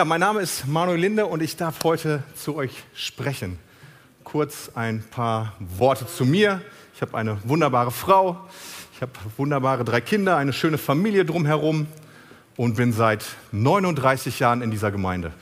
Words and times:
Ja, 0.00 0.06
mein 0.06 0.20
Name 0.20 0.40
ist 0.40 0.66
Manuel 0.66 0.98
Linde 0.98 1.26
und 1.26 1.42
ich 1.42 1.56
darf 1.56 1.84
heute 1.84 2.22
zu 2.34 2.56
euch 2.56 2.72
sprechen. 2.94 3.58
Kurz 4.24 4.70
ein 4.74 5.02
paar 5.02 5.52
Worte 5.58 6.06
zu 6.06 6.24
mir. 6.24 6.62
Ich 6.94 7.02
habe 7.02 7.18
eine 7.18 7.36
wunderbare 7.44 7.90
Frau, 7.90 8.48
ich 8.94 9.02
habe 9.02 9.12
wunderbare 9.36 9.84
drei 9.84 10.00
Kinder, 10.00 10.38
eine 10.38 10.54
schöne 10.54 10.78
Familie 10.78 11.26
drumherum 11.26 11.86
und 12.56 12.76
bin 12.76 12.94
seit 12.94 13.26
39 13.52 14.38
Jahren 14.38 14.62
in 14.62 14.70
dieser 14.70 14.90
Gemeinde. 14.90 15.34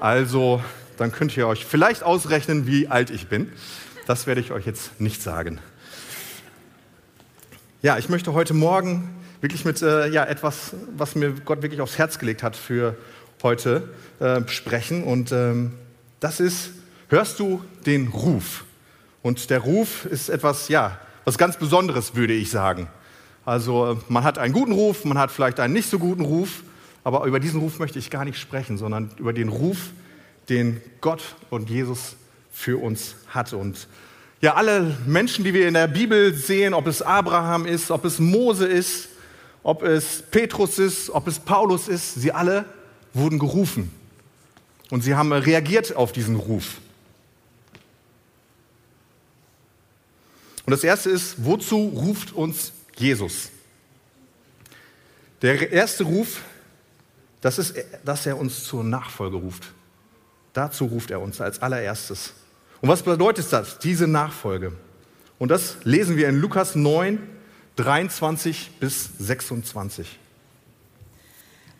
Also, 0.00 0.60
dann 0.96 1.12
könnt 1.12 1.36
ihr 1.36 1.46
euch 1.46 1.64
vielleicht 1.64 2.02
ausrechnen, 2.02 2.66
wie 2.66 2.88
alt 2.88 3.08
ich 3.08 3.28
bin. 3.28 3.52
Das 4.08 4.26
werde 4.26 4.40
ich 4.40 4.50
euch 4.50 4.66
jetzt 4.66 5.00
nicht 5.00 5.22
sagen. 5.22 5.60
Ja, 7.82 7.98
ich 7.98 8.08
möchte 8.08 8.32
heute 8.32 8.52
Morgen 8.52 9.22
wirklich 9.40 9.64
mit 9.64 9.80
äh, 9.80 10.08
ja, 10.08 10.24
etwas, 10.24 10.74
was 10.96 11.14
mir 11.14 11.32
Gott 11.44 11.62
wirklich 11.62 11.80
aufs 11.80 11.98
Herz 11.98 12.18
gelegt 12.18 12.42
hat 12.42 12.56
für 12.56 12.96
heute 13.42 13.88
äh, 14.20 14.40
sprechen. 14.46 15.04
Und 15.04 15.32
ähm, 15.32 15.72
das 16.20 16.40
ist, 16.40 16.70
hörst 17.08 17.38
du 17.38 17.62
den 17.86 18.08
Ruf? 18.08 18.64
Und 19.22 19.50
der 19.50 19.60
Ruf 19.60 20.04
ist 20.04 20.28
etwas, 20.28 20.68
ja, 20.68 20.98
was 21.24 21.38
ganz 21.38 21.56
Besonderes, 21.56 22.14
würde 22.14 22.32
ich 22.32 22.50
sagen. 22.50 22.88
Also 23.44 24.00
man 24.08 24.24
hat 24.24 24.38
einen 24.38 24.52
guten 24.52 24.72
Ruf, 24.72 25.04
man 25.04 25.18
hat 25.18 25.30
vielleicht 25.30 25.60
einen 25.60 25.72
nicht 25.72 25.88
so 25.88 25.98
guten 25.98 26.24
Ruf, 26.24 26.62
aber 27.04 27.24
über 27.24 27.40
diesen 27.40 27.60
Ruf 27.60 27.78
möchte 27.78 27.98
ich 27.98 28.10
gar 28.10 28.24
nicht 28.24 28.38
sprechen, 28.38 28.78
sondern 28.78 29.10
über 29.18 29.32
den 29.32 29.48
Ruf, 29.48 29.90
den 30.48 30.80
Gott 31.00 31.22
und 31.50 31.68
Jesus 31.68 32.16
für 32.52 32.80
uns 32.80 33.16
hat. 33.28 33.52
Und 33.52 33.88
ja, 34.40 34.54
alle 34.54 34.96
Menschen, 35.06 35.44
die 35.44 35.54
wir 35.54 35.66
in 35.66 35.74
der 35.74 35.88
Bibel 35.88 36.34
sehen, 36.34 36.74
ob 36.74 36.86
es 36.86 37.02
Abraham 37.02 37.66
ist, 37.66 37.90
ob 37.90 38.04
es 38.04 38.18
Mose 38.18 38.66
ist, 38.66 39.08
ob 39.62 39.82
es 39.82 40.22
Petrus 40.30 40.78
ist, 40.78 41.10
ob 41.10 41.26
es 41.28 41.38
Paulus 41.38 41.88
ist, 41.88 42.14
sie 42.14 42.32
alle 42.32 42.64
wurden 43.14 43.38
gerufen. 43.38 43.92
Und 44.90 45.02
sie 45.02 45.14
haben 45.14 45.32
reagiert 45.32 45.96
auf 45.96 46.12
diesen 46.12 46.36
Ruf. 46.36 46.78
Und 50.64 50.70
das 50.70 50.84
erste 50.84 51.10
ist, 51.10 51.44
wozu 51.44 51.76
ruft 51.76 52.32
uns 52.32 52.72
Jesus? 52.96 53.50
Der 55.40 55.72
erste 55.72 56.04
Ruf, 56.04 56.42
das 57.40 57.58
ist, 57.58 57.74
dass 58.04 58.26
er 58.26 58.38
uns 58.38 58.64
zur 58.64 58.84
Nachfolge 58.84 59.36
ruft. 59.36 59.72
Dazu 60.52 60.84
ruft 60.84 61.10
er 61.10 61.20
uns 61.20 61.40
als 61.40 61.60
allererstes. 61.60 62.34
Und 62.80 62.88
was 62.88 63.02
bedeutet 63.02 63.52
das, 63.52 63.78
diese 63.78 64.06
Nachfolge? 64.06 64.72
Und 65.38 65.50
das 65.50 65.78
lesen 65.82 66.16
wir 66.16 66.28
in 66.28 66.40
Lukas 66.40 66.76
9, 66.76 67.18
23 67.76 68.70
bis 68.78 69.10
26. 69.18 70.18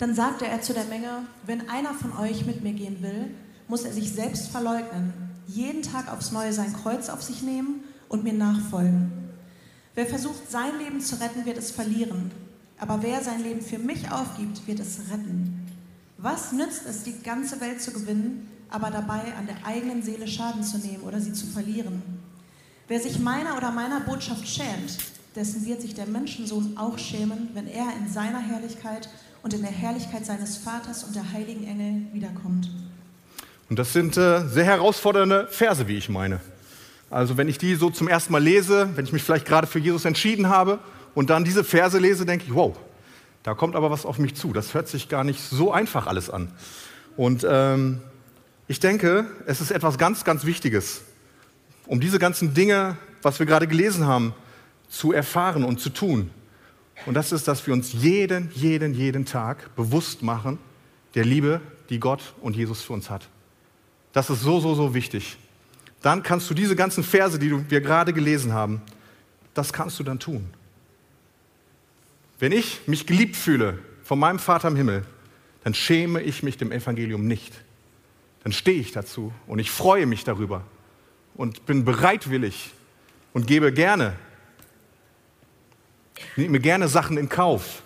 Dann 0.02 0.16
sagte 0.16 0.48
er 0.48 0.60
zu 0.60 0.74
der 0.74 0.86
Menge, 0.86 1.28
wenn 1.46 1.68
einer 1.68 1.94
von 1.94 2.12
euch 2.18 2.44
mit 2.44 2.64
mir 2.64 2.72
gehen 2.72 3.00
will, 3.02 3.30
muss 3.68 3.84
er 3.84 3.92
sich 3.92 4.10
selbst 4.10 4.48
verleugnen, 4.48 5.12
jeden 5.46 5.82
Tag 5.82 6.12
aufs 6.12 6.32
Neue 6.32 6.52
sein 6.52 6.72
Kreuz 6.72 7.08
auf 7.08 7.22
sich 7.22 7.40
nehmen 7.42 7.84
und 8.08 8.24
mir 8.24 8.32
nachfolgen. 8.32 9.12
Wer 9.94 10.06
versucht, 10.06 10.50
sein 10.50 10.76
Leben 10.80 11.00
zu 11.00 11.20
retten, 11.20 11.46
wird 11.46 11.56
es 11.56 11.70
verlieren. 11.70 12.32
Aber 12.80 13.00
wer 13.04 13.22
sein 13.22 13.44
Leben 13.44 13.60
für 13.60 13.78
mich 13.78 14.10
aufgibt, 14.10 14.66
wird 14.66 14.80
es 14.80 14.98
retten. 15.12 15.68
Was 16.18 16.50
nützt 16.50 16.82
es, 16.88 17.04
die 17.04 17.22
ganze 17.22 17.60
Welt 17.60 17.80
zu 17.80 17.92
gewinnen, 17.92 18.48
aber 18.70 18.90
dabei 18.90 19.32
an 19.38 19.46
der 19.46 19.64
eigenen 19.64 20.02
Seele 20.02 20.26
Schaden 20.26 20.64
zu 20.64 20.78
nehmen 20.78 21.04
oder 21.04 21.20
sie 21.20 21.32
zu 21.32 21.46
verlieren? 21.46 22.02
Wer 22.88 22.98
sich 22.98 23.20
meiner 23.20 23.56
oder 23.56 23.70
meiner 23.70 24.00
Botschaft 24.00 24.48
schämt, 24.48 24.98
dessen 25.36 25.64
wird 25.64 25.80
sich 25.80 25.94
der 25.94 26.06
Menschensohn 26.06 26.76
auch 26.76 26.98
schämen, 26.98 27.50
wenn 27.54 27.68
er 27.68 27.86
in 27.96 28.12
seiner 28.12 28.40
Herrlichkeit 28.40 29.08
und 29.42 29.54
in 29.54 29.62
der 29.62 29.70
Herrlichkeit 29.70 30.24
seines 30.24 30.56
Vaters 30.56 31.04
und 31.04 31.14
der 31.14 31.32
heiligen 31.32 31.66
Engel 31.66 32.12
wiederkommt. 32.12 32.70
Und 33.68 33.78
das 33.78 33.92
sind 33.92 34.16
äh, 34.16 34.46
sehr 34.46 34.64
herausfordernde 34.64 35.48
Verse, 35.50 35.88
wie 35.88 35.96
ich 35.96 36.08
meine. 36.08 36.40
Also 37.10 37.36
wenn 37.36 37.48
ich 37.48 37.58
die 37.58 37.74
so 37.74 37.90
zum 37.90 38.08
ersten 38.08 38.32
Mal 38.32 38.42
lese, 38.42 38.90
wenn 38.94 39.04
ich 39.04 39.12
mich 39.12 39.22
vielleicht 39.22 39.46
gerade 39.46 39.66
für 39.66 39.78
Jesus 39.78 40.04
entschieden 40.04 40.48
habe 40.48 40.78
und 41.14 41.30
dann 41.30 41.44
diese 41.44 41.64
Verse 41.64 41.98
lese, 41.98 42.24
denke 42.24 42.44
ich, 42.46 42.54
wow, 42.54 42.76
da 43.42 43.54
kommt 43.54 43.76
aber 43.76 43.90
was 43.90 44.06
auf 44.06 44.18
mich 44.18 44.34
zu. 44.34 44.52
Das 44.52 44.74
hört 44.74 44.88
sich 44.88 45.08
gar 45.08 45.24
nicht 45.24 45.40
so 45.40 45.72
einfach 45.72 46.06
alles 46.06 46.30
an. 46.30 46.52
Und 47.16 47.46
ähm, 47.48 48.00
ich 48.68 48.80
denke, 48.80 49.26
es 49.46 49.60
ist 49.60 49.70
etwas 49.70 49.98
ganz, 49.98 50.24
ganz 50.24 50.44
Wichtiges, 50.44 51.02
um 51.86 52.00
diese 52.00 52.18
ganzen 52.18 52.54
Dinge, 52.54 52.96
was 53.20 53.38
wir 53.38 53.46
gerade 53.46 53.66
gelesen 53.66 54.06
haben, 54.06 54.34
zu 54.88 55.12
erfahren 55.12 55.64
und 55.64 55.80
zu 55.80 55.90
tun. 55.90 56.30
Und 57.06 57.14
das 57.14 57.32
ist, 57.32 57.48
dass 57.48 57.66
wir 57.66 57.74
uns 57.74 57.92
jeden, 57.92 58.50
jeden, 58.54 58.94
jeden 58.94 59.24
Tag 59.24 59.74
bewusst 59.76 60.22
machen 60.22 60.58
der 61.14 61.24
Liebe, 61.24 61.60
die 61.90 61.98
Gott 61.98 62.34
und 62.40 62.56
Jesus 62.56 62.82
für 62.82 62.92
uns 62.92 63.10
hat. 63.10 63.28
Das 64.12 64.30
ist 64.30 64.42
so, 64.42 64.60
so, 64.60 64.74
so 64.74 64.94
wichtig. 64.94 65.36
Dann 66.00 66.22
kannst 66.22 66.48
du 66.50 66.54
diese 66.54 66.76
ganzen 66.76 67.04
Verse, 67.04 67.38
die 67.38 67.70
wir 67.70 67.80
gerade 67.80 68.12
gelesen 68.12 68.52
haben, 68.52 68.82
das 69.54 69.72
kannst 69.72 69.98
du 69.98 70.04
dann 70.04 70.18
tun. 70.18 70.48
Wenn 72.38 72.52
ich 72.52 72.80
mich 72.86 73.06
geliebt 73.06 73.36
fühle 73.36 73.78
von 74.02 74.18
meinem 74.18 74.38
Vater 74.38 74.68
im 74.68 74.76
Himmel, 74.76 75.04
dann 75.64 75.74
schäme 75.74 76.20
ich 76.22 76.42
mich 76.42 76.56
dem 76.56 76.72
Evangelium 76.72 77.26
nicht. 77.26 77.52
Dann 78.42 78.52
stehe 78.52 78.80
ich 78.80 78.92
dazu 78.92 79.32
und 79.46 79.58
ich 79.58 79.70
freue 79.70 80.06
mich 80.06 80.24
darüber 80.24 80.64
und 81.34 81.66
bin 81.66 81.84
bereitwillig 81.84 82.72
und 83.32 83.46
gebe 83.46 83.72
gerne 83.72 84.14
nehme 86.36 86.60
gerne 86.60 86.88
Sachen 86.88 87.16
in 87.16 87.28
Kauf. 87.28 87.82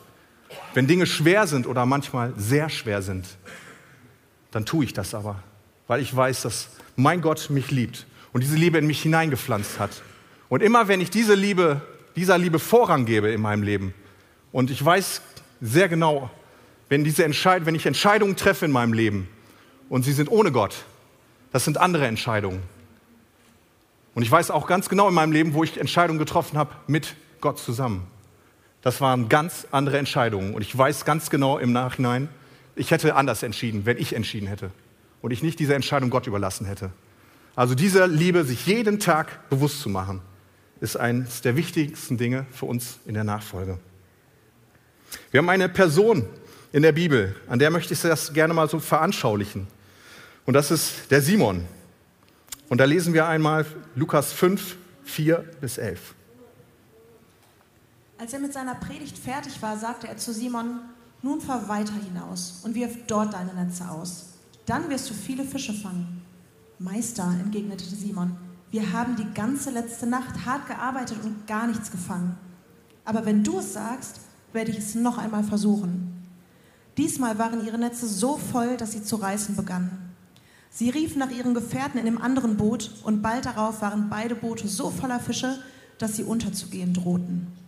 Wenn 0.74 0.86
Dinge 0.86 1.06
schwer 1.06 1.46
sind 1.46 1.66
oder 1.66 1.86
manchmal 1.86 2.32
sehr 2.36 2.68
schwer 2.68 3.02
sind, 3.02 3.26
dann 4.50 4.64
tue 4.64 4.84
ich 4.84 4.92
das 4.92 5.14
aber, 5.14 5.42
weil 5.86 6.00
ich 6.00 6.14
weiß, 6.14 6.42
dass 6.42 6.68
mein 6.96 7.20
Gott 7.20 7.50
mich 7.50 7.70
liebt 7.70 8.06
und 8.32 8.42
diese 8.42 8.56
Liebe 8.56 8.78
in 8.78 8.86
mich 8.86 9.02
hineingepflanzt 9.02 9.78
hat. 9.78 10.02
Und 10.48 10.62
immer 10.62 10.88
wenn 10.88 11.00
ich 11.00 11.10
diese 11.10 11.34
Liebe, 11.34 11.80
dieser 12.14 12.38
Liebe 12.38 12.58
Vorrang 12.58 13.04
gebe 13.04 13.30
in 13.30 13.40
meinem 13.40 13.62
Leben, 13.62 13.94
und 14.52 14.70
ich 14.70 14.82
weiß 14.82 15.20
sehr 15.60 15.88
genau, 15.88 16.30
wenn, 16.88 17.04
diese 17.04 17.24
Entscheid 17.24 17.66
wenn 17.66 17.74
ich 17.74 17.84
Entscheidungen 17.84 18.36
treffe 18.36 18.64
in 18.64 18.72
meinem 18.72 18.92
Leben 18.92 19.28
und 19.88 20.04
sie 20.04 20.12
sind 20.12 20.30
ohne 20.30 20.52
Gott, 20.52 20.84
das 21.52 21.64
sind 21.64 21.78
andere 21.78 22.06
Entscheidungen. 22.06 22.62
Und 24.14 24.22
ich 24.22 24.30
weiß 24.30 24.50
auch 24.50 24.66
ganz 24.66 24.88
genau 24.88 25.08
in 25.08 25.14
meinem 25.14 25.32
Leben, 25.32 25.52
wo 25.52 25.62
ich 25.62 25.78
Entscheidungen 25.78 26.18
getroffen 26.18 26.56
habe 26.56 26.74
mit 26.86 27.16
Gott 27.40 27.58
zusammen. 27.58 28.06
Das 28.86 29.00
waren 29.00 29.28
ganz 29.28 29.66
andere 29.72 29.98
Entscheidungen. 29.98 30.54
Und 30.54 30.62
ich 30.62 30.78
weiß 30.78 31.04
ganz 31.04 31.28
genau 31.28 31.58
im 31.58 31.72
Nachhinein, 31.72 32.28
ich 32.76 32.92
hätte 32.92 33.16
anders 33.16 33.42
entschieden, 33.42 33.84
wenn 33.84 33.98
ich 33.98 34.14
entschieden 34.14 34.46
hätte. 34.46 34.70
Und 35.20 35.32
ich 35.32 35.42
nicht 35.42 35.58
diese 35.58 35.74
Entscheidung 35.74 36.08
Gott 36.08 36.28
überlassen 36.28 36.66
hätte. 36.66 36.92
Also 37.56 37.74
diese 37.74 38.06
Liebe, 38.06 38.44
sich 38.44 38.64
jeden 38.64 39.00
Tag 39.00 39.50
bewusst 39.50 39.80
zu 39.80 39.88
machen, 39.88 40.20
ist 40.80 40.96
eines 40.96 41.40
der 41.40 41.56
wichtigsten 41.56 42.16
Dinge 42.16 42.46
für 42.52 42.66
uns 42.66 43.00
in 43.06 43.14
der 43.14 43.24
Nachfolge. 43.24 43.80
Wir 45.32 45.38
haben 45.38 45.50
eine 45.50 45.68
Person 45.68 46.24
in 46.72 46.82
der 46.82 46.92
Bibel, 46.92 47.34
an 47.48 47.58
der 47.58 47.70
möchte 47.70 47.92
ich 47.92 48.00
das 48.00 48.34
gerne 48.34 48.54
mal 48.54 48.68
so 48.68 48.78
veranschaulichen. 48.78 49.66
Und 50.44 50.54
das 50.54 50.70
ist 50.70 51.10
der 51.10 51.22
Simon. 51.22 51.64
Und 52.68 52.78
da 52.78 52.84
lesen 52.84 53.14
wir 53.14 53.26
einmal 53.26 53.66
Lukas 53.96 54.32
5, 54.32 54.76
4 55.02 55.38
bis 55.60 55.76
11. 55.76 56.14
Als 58.18 58.32
er 58.32 58.38
mit 58.38 58.52
seiner 58.52 58.74
Predigt 58.74 59.18
fertig 59.18 59.60
war, 59.60 59.76
sagte 59.76 60.08
er 60.08 60.16
zu 60.16 60.32
Simon, 60.32 60.80
nun 61.22 61.40
fahr 61.40 61.68
weiter 61.68 61.92
hinaus 61.92 62.60
und 62.64 62.74
wirf 62.74 62.96
dort 63.06 63.34
deine 63.34 63.52
Netze 63.52 63.90
aus. 63.90 64.30
Dann 64.64 64.88
wirst 64.88 65.10
du 65.10 65.14
viele 65.14 65.44
Fische 65.44 65.74
fangen. 65.74 66.22
Meister, 66.78 67.30
entgegnete 67.40 67.84
Simon, 67.84 68.36
wir 68.70 68.92
haben 68.92 69.16
die 69.16 69.32
ganze 69.34 69.70
letzte 69.70 70.06
Nacht 70.06 70.46
hart 70.46 70.66
gearbeitet 70.66 71.18
und 71.24 71.46
gar 71.46 71.66
nichts 71.66 71.90
gefangen. 71.90 72.36
Aber 73.04 73.26
wenn 73.26 73.44
du 73.44 73.58
es 73.58 73.74
sagst, 73.74 74.20
werde 74.52 74.70
ich 74.70 74.78
es 74.78 74.94
noch 74.94 75.18
einmal 75.18 75.44
versuchen. 75.44 76.26
Diesmal 76.96 77.38
waren 77.38 77.64
ihre 77.64 77.78
Netze 77.78 78.06
so 78.06 78.38
voll, 78.38 78.78
dass 78.78 78.92
sie 78.92 79.02
zu 79.02 79.16
reißen 79.16 79.56
begannen. 79.56 80.14
Sie 80.70 80.88
riefen 80.88 81.18
nach 81.18 81.30
ihren 81.30 81.54
Gefährten 81.54 81.98
in 81.98 82.06
dem 82.06 82.20
anderen 82.20 82.56
Boot 82.56 82.90
und 83.04 83.20
bald 83.20 83.44
darauf 83.44 83.82
waren 83.82 84.08
beide 84.08 84.34
Boote 84.34 84.68
so 84.68 84.90
voller 84.90 85.20
Fische, 85.20 85.58
dass 85.98 86.16
sie 86.16 86.24
unterzugehen 86.24 86.94
drohten. 86.94 87.65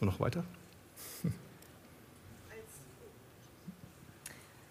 Und 0.00 0.08
noch 0.08 0.20
weiter. 0.20 0.44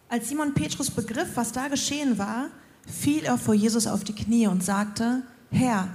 Als 0.10 0.28
Simon 0.28 0.54
Petrus 0.54 0.90
begriff, 0.92 1.30
was 1.36 1.52
da 1.52 1.68
geschehen 1.68 2.18
war, 2.18 2.50
fiel 2.88 3.24
er 3.24 3.38
vor 3.38 3.54
Jesus 3.54 3.86
auf 3.88 4.04
die 4.04 4.16
Knie 4.16 4.48
und 4.48 4.64
sagte, 4.64 5.22
Herr, 5.52 5.88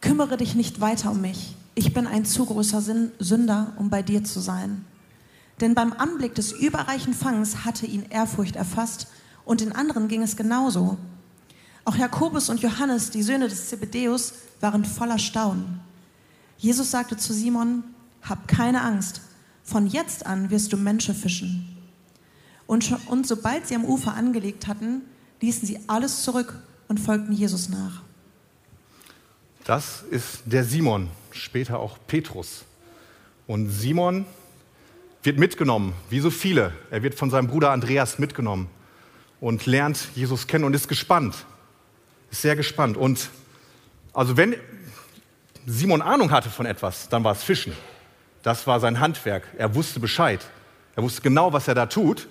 kümmere 0.00 0.36
dich 0.36 0.54
nicht 0.54 0.80
weiter 0.80 1.10
um 1.10 1.20
mich. 1.20 1.56
Ich 1.74 1.92
bin 1.92 2.06
ein 2.06 2.24
zu 2.24 2.46
großer 2.46 2.80
Sünder, 2.80 3.72
um 3.76 3.90
bei 3.90 4.02
dir 4.02 4.24
zu 4.24 4.40
sein. 4.40 4.84
Denn 5.60 5.74
beim 5.74 5.92
Anblick 5.92 6.34
des 6.34 6.52
überreichen 6.52 7.12
Fangs 7.14 7.64
hatte 7.64 7.86
ihn 7.86 8.06
Ehrfurcht 8.08 8.56
erfasst 8.56 9.08
und 9.44 9.60
den 9.60 9.72
anderen 9.72 10.08
ging 10.08 10.22
es 10.22 10.36
genauso. 10.36 10.96
Auch 11.84 11.96
Jakobus 11.96 12.48
und 12.48 12.60
Johannes, 12.60 13.10
die 13.10 13.22
Söhne 13.22 13.48
des 13.48 13.68
Zebedeus, 13.68 14.34
waren 14.60 14.84
voller 14.84 15.18
Staunen. 15.18 15.80
Jesus 16.58 16.90
sagte 16.90 17.16
zu 17.16 17.32
Simon, 17.32 17.84
hab 18.28 18.48
keine 18.48 18.82
Angst. 18.82 19.20
Von 19.64 19.86
jetzt 19.86 20.26
an 20.26 20.50
wirst 20.50 20.72
du 20.72 20.76
Menschen 20.76 21.14
fischen. 21.14 21.76
Und, 22.66 22.96
und 23.06 23.26
sobald 23.26 23.66
sie 23.66 23.74
am 23.74 23.84
Ufer 23.84 24.14
angelegt 24.14 24.66
hatten, 24.66 25.02
ließen 25.40 25.66
sie 25.66 25.80
alles 25.86 26.22
zurück 26.22 26.54
und 26.88 26.98
folgten 26.98 27.32
Jesus 27.32 27.68
nach. 27.68 28.02
Das 29.64 30.02
ist 30.10 30.42
der 30.44 30.64
Simon, 30.64 31.08
später 31.32 31.78
auch 31.78 31.98
Petrus. 32.06 32.64
Und 33.46 33.70
Simon 33.70 34.24
wird 35.22 35.38
mitgenommen, 35.38 35.92
wie 36.08 36.20
so 36.20 36.30
viele. 36.30 36.72
Er 36.90 37.02
wird 37.02 37.14
von 37.14 37.30
seinem 37.30 37.48
Bruder 37.48 37.72
Andreas 37.72 38.18
mitgenommen 38.18 38.68
und 39.40 39.66
lernt 39.66 40.08
Jesus 40.14 40.46
kennen 40.46 40.64
und 40.64 40.74
ist 40.74 40.88
gespannt. 40.88 41.34
Ist 42.30 42.42
sehr 42.42 42.56
gespannt. 42.56 42.96
Und 42.96 43.30
also 44.12 44.36
wenn 44.36 44.54
Simon 45.66 46.00
Ahnung 46.00 46.30
hatte 46.30 46.48
von 46.48 46.66
etwas, 46.66 47.08
dann 47.08 47.24
war 47.24 47.32
es 47.32 47.42
Fischen. 47.42 47.72
Das 48.46 48.68
war 48.68 48.78
sein 48.78 49.00
Handwerk. 49.00 49.42
Er 49.58 49.74
wusste 49.74 49.98
Bescheid. 49.98 50.38
Er 50.94 51.02
wusste 51.02 51.20
genau, 51.20 51.52
was 51.52 51.66
er 51.66 51.74
da 51.74 51.86
tut. 51.86 52.28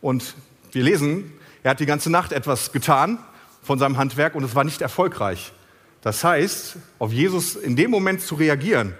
Und 0.00 0.36
wir 0.70 0.84
lesen, 0.84 1.32
er 1.64 1.72
hat 1.72 1.80
die 1.80 1.86
ganze 1.86 2.08
Nacht 2.08 2.30
etwas 2.30 2.70
getan 2.70 3.18
von 3.60 3.76
seinem 3.76 3.98
Handwerk 3.98 4.36
und 4.36 4.44
es 4.44 4.54
war 4.54 4.62
nicht 4.62 4.80
erfolgreich. 4.80 5.52
Das 6.02 6.22
heißt, 6.22 6.76
auf 7.00 7.12
Jesus 7.12 7.56
in 7.56 7.74
dem 7.74 7.90
Moment 7.90 8.20
zu 8.20 8.36
reagieren 8.36 8.94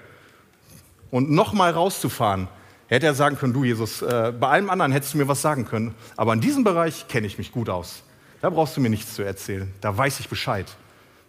und 1.09 1.31
nochmal 1.31 1.71
rauszufahren, 1.71 2.49
hätte 2.87 3.05
er 3.05 3.13
sagen 3.13 3.37
können, 3.37 3.53
du 3.53 3.63
Jesus, 3.63 4.01
äh, 4.01 4.33
bei 4.37 4.49
allem 4.49 4.69
anderen 4.69 4.91
hättest 4.91 5.13
du 5.13 5.19
mir 5.19 5.29
was 5.29 5.41
sagen 5.41 5.63
können, 5.63 5.95
aber 6.17 6.33
in 6.33 6.41
diesem 6.41 6.65
Bereich 6.65 7.07
kenne 7.07 7.27
ich 7.27 7.37
mich 7.37 7.53
gut 7.53 7.69
aus. 7.69 8.03
Da 8.41 8.49
brauchst 8.49 8.75
du 8.75 8.81
mir 8.81 8.89
nichts 8.89 9.15
zu 9.15 9.23
erzählen, 9.23 9.73
da 9.79 9.97
weiß 9.97 10.19
ich 10.19 10.27
Bescheid. 10.27 10.65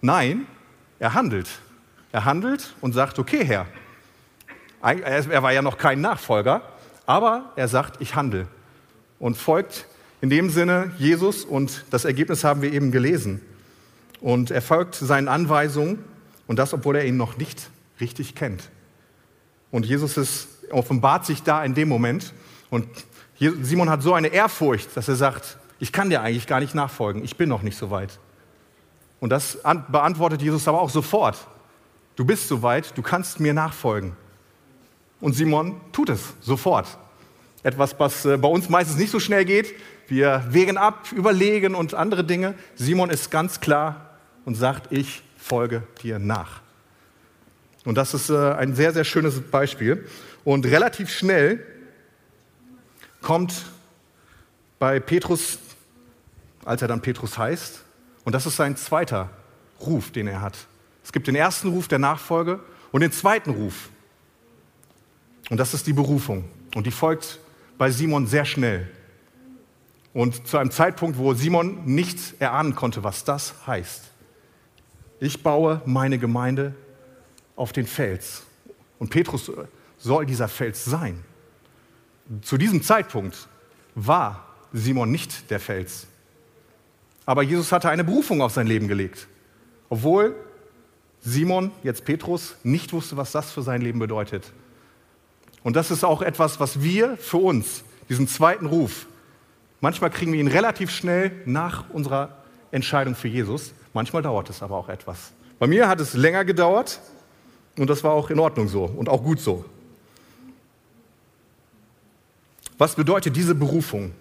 Nein, 0.01 0.49
er 0.99 1.15
handelt. 1.15 1.49
Er 2.11 2.25
handelt 2.25 2.75
und 2.81 2.93
sagt, 2.93 3.21
okay 3.21 3.45
Herr, 3.45 3.67
er 4.83 5.43
war 5.43 5.53
ja 5.53 5.63
noch 5.63 5.79
kein 5.79 6.01
Nachfolger, 6.01 6.63
aber 7.07 7.53
er 7.57 7.69
sagt, 7.69 8.01
ich 8.01 8.15
handle 8.15 8.49
und 9.19 9.37
folgt 9.37 9.87
in 10.21 10.31
dem 10.31 10.51
Sinne 10.51 10.93
Jesus 10.99 11.45
und 11.45 11.85
das 11.91 12.05
Ergebnis 12.05 12.45
haben 12.45 12.63
wir 12.63 12.73
eben 12.73 12.91
gelesen. 12.91 13.41
Und 14.21 14.51
er 14.51 14.63
folgt 14.63 14.95
seinen 14.95 15.29
Anweisungen 15.29 16.05
und 16.47 16.59
das, 16.59 16.73
obwohl 16.75 16.97
er 16.97 17.05
ihn 17.05 17.17
noch 17.17 17.37
nicht 17.37 17.71
richtig 18.01 18.35
kennt. 18.35 18.71
Und 19.71 19.87
Jesus 19.87 20.17
ist, 20.17 20.49
offenbart 20.71 21.27
sich 21.27 21.43
da 21.43 21.65
in 21.65 21.75
dem 21.75 21.89
Moment 21.89 22.33
und 22.71 22.87
Simon 23.39 23.91
hat 23.91 24.03
so 24.03 24.15
eine 24.15 24.29
Ehrfurcht, 24.29 24.97
dass 24.97 25.09
er 25.09 25.17
sagt, 25.17 25.59
ich 25.79 25.93
kann 25.93 26.11
dir 26.11 26.23
eigentlich 26.23 26.47
gar 26.47 26.61
nicht 26.61 26.75
nachfolgen, 26.75 27.25
ich 27.25 27.37
bin 27.37 27.49
noch 27.49 27.63
nicht 27.63 27.77
so 27.77 27.91
weit. 27.91 28.19
Und 29.19 29.31
das 29.31 29.59
beantwortet 29.89 30.43
Jesus 30.43 30.67
aber 30.69 30.81
auch 30.81 30.91
sofort. 30.91 31.37
Du 32.17 32.25
bist 32.25 32.49
so 32.49 32.63
weit, 32.63 32.97
du 32.97 33.03
kannst 33.03 33.41
mir 33.41 33.55
nachfolgen. 33.55 34.17
Und 35.23 35.35
Simon 35.35 35.81
tut 35.93 36.09
es 36.11 36.35
sofort. 36.41 36.99
Etwas, 37.63 37.95
was 37.99 38.25
äh, 38.25 38.37
bei 38.37 38.49
uns 38.49 38.69
meistens 38.69 38.99
nicht 38.99 39.11
so 39.11 39.21
schnell 39.21 39.45
geht. 39.45 39.73
Wir 40.09 40.45
wägen 40.51 40.77
ab, 40.77 41.13
überlegen 41.13 41.77
und 41.77 41.95
andere 41.95 42.25
Dinge. 42.25 42.55
Simon 42.75 43.09
ist 43.09 43.31
ganz 43.31 43.61
klar 43.61 44.19
und 44.45 44.57
sagt, 44.57 44.91
ich 44.91 45.23
folge 45.39 45.85
dir 46.03 46.19
nach. 46.19 46.61
Und 47.85 47.95
das 47.95 48.15
ist 48.15 48.31
äh, 48.31 48.53
ein 48.55 48.75
sehr, 48.75 48.93
sehr 48.93 49.05
schönes 49.05 49.41
Beispiel. 49.41 50.09
Und 50.43 50.67
relativ 50.67 51.09
schnell 51.09 51.65
kommt 53.21 53.65
bei 54.81 54.99
Petrus, 54.99 55.61
als 56.65 56.83
er 56.83 56.89
dann 56.89 57.01
Petrus 57.01 57.39
heißt, 57.39 57.85
und 58.25 58.35
das 58.35 58.45
ist 58.47 58.57
sein 58.57 58.77
zweiter 58.77 59.31
Ruf, 59.81 60.11
den 60.11 60.27
er 60.27 60.41
hat. 60.41 60.57
Es 61.05 61.13
gibt 61.13 61.29
den 61.29 61.37
ersten 61.37 61.69
Ruf 61.69 61.87
der 61.87 62.01
Nachfolge 62.01 62.59
und 62.91 63.03
den 63.03 63.13
zweiten 63.13 63.51
Ruf. 63.51 63.92
Und 65.51 65.59
das 65.59 65.75
ist 65.75 65.87
die 65.87 65.93
Berufung. 65.93 66.45
Und 66.75 66.87
die 66.87 66.91
folgt 66.91 67.39
bei 67.79 67.91
Simon 67.91 68.27
sehr 68.27 68.45
schnell. 68.45 68.89
Und 70.15 70.47
zu 70.47 70.59
einem 70.59 70.71
Zeitpunkt, 70.71 71.19
wo 71.19 71.35
Simon 71.35 71.85
nicht 71.85 72.41
erahnen 72.41 72.75
konnte, 72.75 73.03
was 73.03 73.25
das 73.25 73.55
heißt. 73.67 74.05
Ich 75.21 75.43
baue 75.43 75.81
meine 75.87 76.19
Gemeinde 76.19 76.75
auf 77.57 77.73
den 77.73 77.87
Fels. 77.87 78.43
Und 78.99 79.11
Petrus 79.11 79.51
soll 79.99 80.27
dieser 80.27 80.49
Fels 80.49 80.85
sein. 80.85 81.25
Zu 82.43 82.57
diesem 82.57 82.83
Zeitpunkt 82.83 83.49
war 83.95 84.47
Simon 84.73 85.11
nicht 85.11 85.51
der 85.51 85.61
Fels. 85.61 86.07
Aber 87.25 87.43
Jesus 87.43 87.73
hatte 87.73 87.89
eine 87.89 88.05
Berufung 88.05 88.43
auf 88.43 88.53
sein 88.53 88.67
Leben 88.67 88.89
gelegt. 88.89 89.29
Obwohl 89.89 90.35
Simon, 91.21 91.71
jetzt 91.83 92.05
Petrus, 92.05 92.57
nicht 92.65 92.93
wusste, 92.93 93.17
was 93.17 93.33
das 93.33 93.53
für 93.53 93.63
sein 93.63 93.81
Leben 93.81 93.99
bedeutet. 93.99 94.53
Und 95.63 95.77
das 95.77 95.91
ist 95.91 96.05
auch 96.05 96.23
etwas, 96.23 96.61
was 96.61 96.83
wir 96.83 97.17
für 97.17 97.39
uns, 97.39 97.85
diesen 98.09 98.27
zweiten 98.29 98.67
Ruf, 98.67 99.07
manchmal 99.81 100.11
kriegen 100.11 100.33
wir 100.33 100.41
ihn 100.41 100.49
relativ 100.49 100.91
schnell 100.91 101.31
nach 101.45 101.91
unserer 101.91 102.37
Entscheidung 102.71 103.15
für 103.15 103.29
Jesus. 103.29 103.73
Manchmal 103.95 104.23
dauert 104.23 104.51
es 104.51 104.63
aber 104.63 104.77
auch 104.77 104.89
etwas. 104.89 105.33
Bei 105.59 105.67
mir 105.67 105.89
hat 105.89 106.01
es 106.01 106.15
länger 106.15 106.45
gedauert 106.45 107.01
und 107.77 107.89
das 107.89 108.03
war 108.03 108.13
auch 108.13 108.31
in 108.31 108.39
Ordnung 108.39 108.69
so 108.69 108.85
und 108.85 109.09
auch 109.09 109.23
gut 109.23 109.41
so. 109.41 109.65
Was 112.79 112.97
bedeutet 112.97 113.37
diese 113.37 113.55
Berufung? 113.55 114.13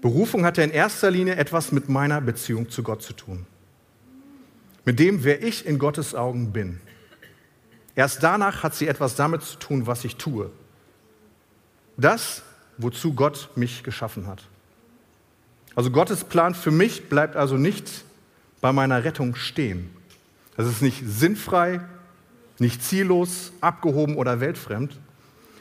Berufung 0.00 0.44
hat 0.44 0.56
ja 0.58 0.64
in 0.64 0.70
erster 0.70 1.10
Linie 1.10 1.36
etwas 1.36 1.72
mit 1.72 1.88
meiner 1.88 2.20
Beziehung 2.20 2.70
zu 2.70 2.82
Gott 2.82 3.02
zu 3.02 3.12
tun. 3.12 3.46
Mit 4.84 4.98
dem, 4.98 5.22
wer 5.24 5.42
ich 5.42 5.66
in 5.66 5.78
Gottes 5.78 6.14
Augen 6.14 6.52
bin. 6.52 6.80
Erst 7.98 8.22
danach 8.22 8.62
hat 8.62 8.76
sie 8.76 8.86
etwas 8.86 9.16
damit 9.16 9.42
zu 9.42 9.58
tun, 9.58 9.88
was 9.88 10.04
ich 10.04 10.14
tue. 10.14 10.52
Das, 11.96 12.42
wozu 12.76 13.12
Gott 13.12 13.50
mich 13.56 13.82
geschaffen 13.82 14.28
hat. 14.28 14.44
Also 15.74 15.90
Gottes 15.90 16.22
Plan 16.22 16.54
für 16.54 16.70
mich 16.70 17.08
bleibt 17.08 17.34
also 17.34 17.56
nicht 17.56 18.04
bei 18.60 18.72
meiner 18.72 19.02
Rettung 19.02 19.34
stehen. 19.34 19.90
Das 20.56 20.68
ist 20.68 20.80
nicht 20.80 21.02
sinnfrei, 21.08 21.80
nicht 22.60 22.84
ziellos, 22.84 23.50
abgehoben 23.60 24.14
oder 24.14 24.38
weltfremd. 24.38 24.96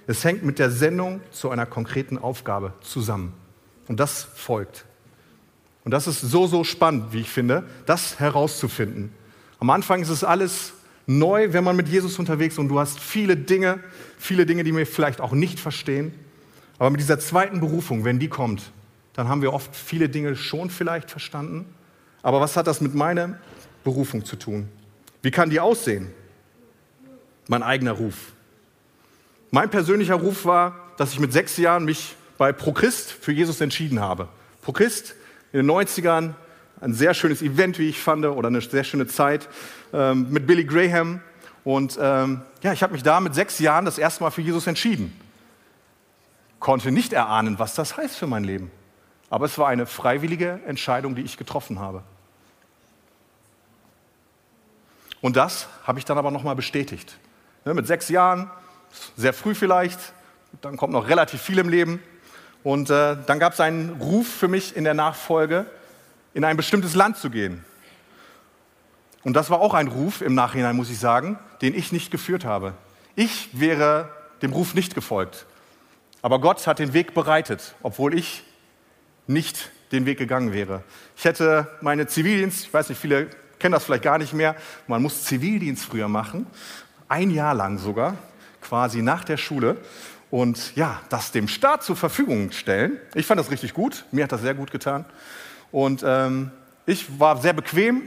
Es 0.06 0.24
hängt 0.24 0.44
mit 0.44 0.60
der 0.60 0.70
Sendung 0.70 1.22
zu 1.32 1.50
einer 1.50 1.66
konkreten 1.66 2.20
Aufgabe 2.20 2.74
zusammen. 2.82 3.34
Und 3.88 4.00
das 4.00 4.28
folgt. 4.36 4.86
Und 5.84 5.90
das 5.90 6.06
ist 6.06 6.22
so, 6.22 6.46
so 6.46 6.64
spannend, 6.64 7.14
wie 7.14 7.22
ich 7.22 7.32
finde, 7.32 7.64
das 7.88 8.20
herauszufinden. 8.20 9.12
Am 9.60 9.72
Anfang 9.72 10.04
ist 10.04 10.10
es 10.10 10.24
alles 10.24 10.74
neu, 11.08 11.54
wenn 11.54 11.64
man 11.64 11.76
mit 11.76 11.88
Jesus 11.88 12.20
unterwegs 12.20 12.56
ist 12.56 12.60
und 12.60 12.68
du 12.68 12.80
hast 12.80 13.00
viele 13.00 13.36
Dinge, 13.36 13.80
viele 14.20 14.46
Dinge, 14.46 14.64
die 14.64 14.76
wir 14.76 14.86
vielleicht 14.86 15.22
auch 15.22 15.32
nicht 15.32 15.60
verstehen. 15.60 16.14
Aber 16.78 16.92
mit 16.92 17.00
dieser 17.00 17.18
zweiten 17.18 17.60
Berufung, 17.60 18.04
wenn 18.04 18.20
die 18.20 18.28
kommt, 18.28 18.72
dann 19.14 19.28
haben 19.28 19.42
wir 19.42 19.54
oft 19.54 19.76
viele 19.76 20.10
Dinge 20.10 20.36
schon 20.36 20.70
vielleicht 20.70 21.10
verstanden. 21.10 21.66
Aber 22.22 22.40
was 22.40 22.56
hat 22.56 22.68
das 22.68 22.82
mit 22.82 22.94
meiner 22.94 23.40
Berufung 23.84 24.26
zu 24.26 24.36
tun? 24.36 24.68
Wie 25.24 25.32
kann 25.32 25.50
die 25.50 25.60
aussehen? 25.60 26.12
Mein 27.48 27.64
eigener 27.64 27.94
Ruf. 27.94 28.34
Mein 29.50 29.70
persönlicher 29.70 30.16
Ruf 30.16 30.46
war, 30.46 30.94
dass 30.98 31.14
ich 31.14 31.20
mit 31.20 31.32
sechs 31.32 31.58
Jahren 31.58 31.86
mich 31.86 32.16
bei 32.38 32.52
ProChrist 32.52 33.12
für 33.12 33.32
Jesus 33.32 33.62
entschieden 33.62 34.02
habe. 34.02 34.28
ProChrist 34.62 35.16
in 35.54 35.66
den 35.66 35.72
90ern, 35.72 36.34
ein 36.82 36.94
sehr 36.94 37.14
schönes 37.14 37.42
Event, 37.42 37.80
wie 37.80 37.90
ich 37.90 38.00
fand, 38.00 38.26
oder 38.26 38.48
eine 38.48 38.62
sehr 38.62 38.84
schöne 38.84 39.08
Zeit 39.08 39.48
ähm, 39.94 40.28
mit 40.30 40.48
Billy 40.48 40.66
Graham. 40.66 41.22
Und 41.64 41.98
ähm, 42.02 42.42
ja, 42.62 42.74
ich 42.74 42.84
habe 42.84 42.94
mich 42.94 43.04
da 43.04 43.20
mit 43.20 43.36
sechs 43.36 43.60
Jahren 43.60 43.86
das 43.86 43.98
erste 43.98 44.24
Mal 44.24 44.32
für 44.32 44.42
Jesus 44.42 44.68
entschieden. 44.68 45.20
Konnte 46.60 46.92
nicht 46.92 47.14
erahnen, 47.14 47.60
was 47.60 47.76
das 47.76 47.98
heißt 47.98 48.16
für 48.16 48.28
mein 48.28 48.44
Leben. 48.44 48.72
Aber 49.30 49.46
es 49.46 49.58
war 49.58 49.68
eine 49.68 49.86
freiwillige 49.86 50.62
Entscheidung, 50.66 51.16
die 51.16 51.22
ich 51.24 51.38
getroffen 51.38 51.80
habe. 51.80 52.04
Und 55.22 55.36
das 55.36 55.68
habe 55.84 56.00
ich 56.00 56.06
dann 56.06 56.18
aber 56.18 56.32
nochmal 56.32 56.56
bestätigt. 56.56 57.18
Ja, 57.66 57.74
mit 57.74 57.88
sechs 57.88 58.08
Jahren, 58.08 58.50
sehr 59.18 59.34
früh 59.34 59.56
vielleicht, 59.56 60.00
dann 60.62 60.78
kommt 60.78 60.94
noch 60.94 61.10
relativ 61.10 61.42
viel 61.42 61.58
im 61.58 61.70
Leben. 61.70 62.02
Und 62.64 62.90
äh, 62.90 63.18
dann 63.26 63.40
gab 63.40 63.54
es 63.54 63.60
einen 63.60 64.00
Ruf 64.00 64.28
für 64.28 64.48
mich 64.48 64.76
in 64.76 64.84
der 64.84 64.94
Nachfolge, 64.94 65.66
in 66.34 66.44
ein 66.44 66.58
bestimmtes 66.58 66.96
Land 66.96 67.18
zu 67.18 67.30
gehen. 67.30 67.64
Und 69.24 69.34
das 69.34 69.50
war 69.50 69.60
auch 69.60 69.74
ein 69.74 69.88
Ruf 69.88 70.22
im 70.22 70.36
Nachhinein, 70.36 70.76
muss 70.76 70.90
ich 70.90 71.00
sagen, 71.00 71.38
den 71.62 71.74
ich 71.74 71.92
nicht 71.92 72.12
geführt 72.12 72.46
habe. 72.46 72.74
Ich 73.16 73.50
wäre 73.52 74.10
dem 74.42 74.54
Ruf 74.54 74.74
nicht 74.74 74.96
gefolgt. 74.96 75.46
Aber 76.22 76.40
Gott 76.40 76.66
hat 76.68 76.80
den 76.80 76.94
Weg 76.94 77.14
bereitet, 77.14 77.76
obwohl 77.82 78.14
ich 78.18 78.44
nicht 79.28 79.72
den 79.92 80.06
Weg 80.06 80.18
gegangen 80.18 80.54
wäre. 80.54 80.84
Ich 81.16 81.26
hätte 81.26 81.68
meine 81.82 82.08
Zivildienst, 82.08 82.66
ich 82.66 82.74
weiß 82.74 82.90
nicht, 82.90 83.00
viele 83.00 83.28
kennen 83.60 83.74
das 83.74 83.86
vielleicht 83.86 84.04
gar 84.04 84.18
nicht 84.18 84.34
mehr, 84.34 84.56
man 84.88 85.02
muss 85.02 85.24
Zivildienst 85.24 85.86
früher 85.86 86.08
machen, 86.08 86.48
ein 87.10 87.32
Jahr 87.32 87.54
lang 87.54 87.78
sogar, 87.78 88.16
quasi 88.62 89.02
nach 89.02 89.24
der 89.24 89.38
Schule. 89.38 89.78
Und 90.30 90.76
ja, 90.76 91.02
das 91.10 91.32
dem 91.32 91.48
Staat 91.48 91.84
zur 91.84 91.96
Verfügung 91.96 92.52
stellen. 92.52 93.00
Ich 93.16 93.26
fand 93.26 93.40
das 93.40 93.50
richtig 93.50 93.74
gut, 93.74 94.06
mir 94.12 94.26
hat 94.26 94.32
das 94.32 94.42
sehr 94.42 94.54
gut 94.54 94.72
getan. 94.72 95.06
Und 95.72 96.04
ähm, 96.06 96.52
ich 96.86 97.20
war 97.20 97.38
sehr 97.38 97.54
bequem, 97.54 98.04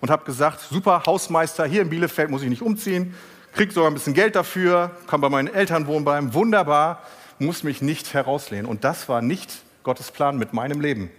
und 0.00 0.10
habe 0.10 0.24
gesagt, 0.24 0.60
super 0.60 1.02
Hausmeister, 1.06 1.64
hier 1.66 1.82
in 1.82 1.90
Bielefeld 1.90 2.30
muss 2.30 2.42
ich 2.42 2.48
nicht 2.48 2.62
umziehen, 2.62 3.14
kriege 3.52 3.72
sogar 3.72 3.90
ein 3.90 3.94
bisschen 3.94 4.14
Geld 4.14 4.36
dafür, 4.36 4.92
kann 5.06 5.20
bei 5.20 5.28
meinen 5.28 5.52
Eltern 5.52 5.86
wohnen 5.86 6.04
bleiben, 6.04 6.34
wunderbar, 6.34 7.02
muss 7.38 7.62
mich 7.62 7.82
nicht 7.82 8.14
herauslehnen. 8.14 8.66
Und 8.66 8.84
das 8.84 9.08
war 9.08 9.22
nicht 9.22 9.62
Gottes 9.82 10.10
Plan 10.10 10.38
mit 10.38 10.52
meinem 10.52 10.80
Leben. 10.80 11.10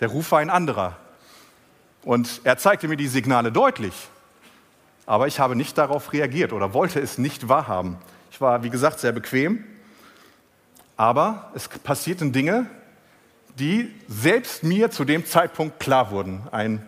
Der 0.00 0.08
Ruf 0.08 0.30
war 0.32 0.40
ein 0.40 0.50
anderer. 0.50 0.96
Und 2.04 2.40
er 2.44 2.58
zeigte 2.58 2.86
mir 2.86 2.96
die 2.96 3.08
Signale 3.08 3.50
deutlich. 3.50 3.94
Aber 5.06 5.26
ich 5.26 5.40
habe 5.40 5.56
nicht 5.56 5.78
darauf 5.78 6.12
reagiert 6.12 6.52
oder 6.52 6.74
wollte 6.74 7.00
es 7.00 7.18
nicht 7.18 7.48
wahrhaben. 7.48 7.96
Ich 8.30 8.40
war, 8.40 8.62
wie 8.62 8.70
gesagt, 8.70 9.00
sehr 9.00 9.12
bequem. 9.12 9.64
Aber 10.96 11.50
es 11.54 11.68
passierten 11.68 12.32
Dinge, 12.32 12.66
die 13.58 13.92
selbst 14.08 14.62
mir 14.62 14.90
zu 14.90 15.04
dem 15.04 15.24
Zeitpunkt 15.24 15.80
klar 15.80 16.10
wurden. 16.10 16.42
Ein, 16.52 16.86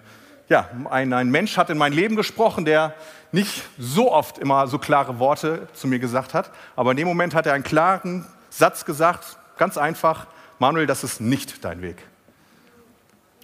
ja, 0.49 0.69
ein, 0.91 1.13
ein 1.13 1.31
Mensch 1.31 1.57
hat 1.57 1.71
in 1.71 1.79
mein 1.79 1.93
Leben 1.93 2.17
gesprochen, 2.17 2.65
der 2.65 2.95
nicht 3.33 3.63
so 3.79 4.13
oft 4.13 4.39
immer 4.39 4.67
so 4.69 4.79
klare 4.79 5.19
Worte 5.19 5.69
zu 5.75 5.87
mir 5.87 5.99
gesagt 5.99 6.35
hat. 6.35 6.51
Aber 6.77 6.91
in 6.91 6.97
dem 6.97 7.09
Moment 7.09 7.35
hat 7.35 7.47
er 7.47 7.55
einen 7.55 7.65
klaren 7.65 8.27
Satz 8.51 8.85
gesagt, 8.85 9.39
ganz 9.57 9.77
einfach, 9.77 10.27
Manuel, 10.59 10.87
das 10.87 11.05
ist 11.05 11.21
nicht 11.21 11.65
dein 11.65 11.83
Weg. 11.83 11.97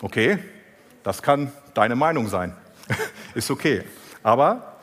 Okay, 0.00 0.38
das 1.02 1.22
kann 1.22 1.52
deine 1.74 1.96
Meinung 1.96 2.28
sein. 2.28 2.54
ist 3.34 3.50
okay. 3.50 3.84
Aber 4.22 4.74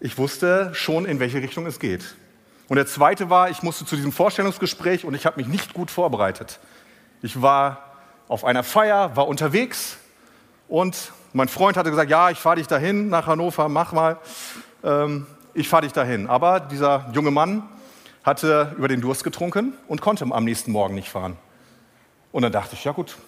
ich 0.00 0.18
wusste 0.18 0.70
schon, 0.74 1.04
in 1.06 1.20
welche 1.20 1.38
Richtung 1.38 1.66
es 1.66 1.78
geht. 1.78 2.14
Und 2.68 2.76
der 2.76 2.86
zweite 2.86 3.30
war, 3.30 3.50
ich 3.50 3.62
musste 3.62 3.84
zu 3.84 3.96
diesem 3.96 4.12
Vorstellungsgespräch 4.12 5.04
und 5.04 5.14
ich 5.14 5.26
habe 5.26 5.38
mich 5.38 5.48
nicht 5.48 5.74
gut 5.74 5.90
vorbereitet. 5.90 6.60
Ich 7.22 7.42
war 7.42 7.78
auf 8.28 8.44
einer 8.44 8.62
Feier, 8.62 9.14
war 9.14 9.28
unterwegs 9.28 9.98
und 10.68 11.12
mein 11.34 11.48
Freund 11.48 11.76
hatte 11.76 11.90
gesagt, 11.90 12.10
ja, 12.10 12.30
ich 12.30 12.38
fahre 12.38 12.56
dich 12.56 12.66
dahin 12.66 13.10
nach 13.10 13.26
Hannover, 13.26 13.68
mach 13.68 13.92
mal, 13.92 14.16
ähm, 14.82 15.26
ich 15.52 15.68
fahre 15.68 15.82
dich 15.82 15.92
dahin. 15.92 16.28
Aber 16.28 16.60
dieser 16.60 17.10
junge 17.12 17.30
Mann 17.30 17.62
hatte 18.24 18.74
über 18.78 18.88
den 18.88 19.02
Durst 19.02 19.22
getrunken 19.22 19.74
und 19.86 20.00
konnte 20.00 20.24
am 20.30 20.44
nächsten 20.44 20.72
Morgen 20.72 20.94
nicht 20.94 21.10
fahren. 21.10 21.36
Und 22.32 22.42
dann 22.42 22.52
dachte 22.52 22.74
ich, 22.74 22.84
ja 22.84 22.92
gut, 22.92 23.18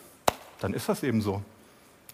dann 0.61 0.73
ist 0.73 0.89
das 0.89 1.03
eben 1.03 1.21
so. 1.21 1.43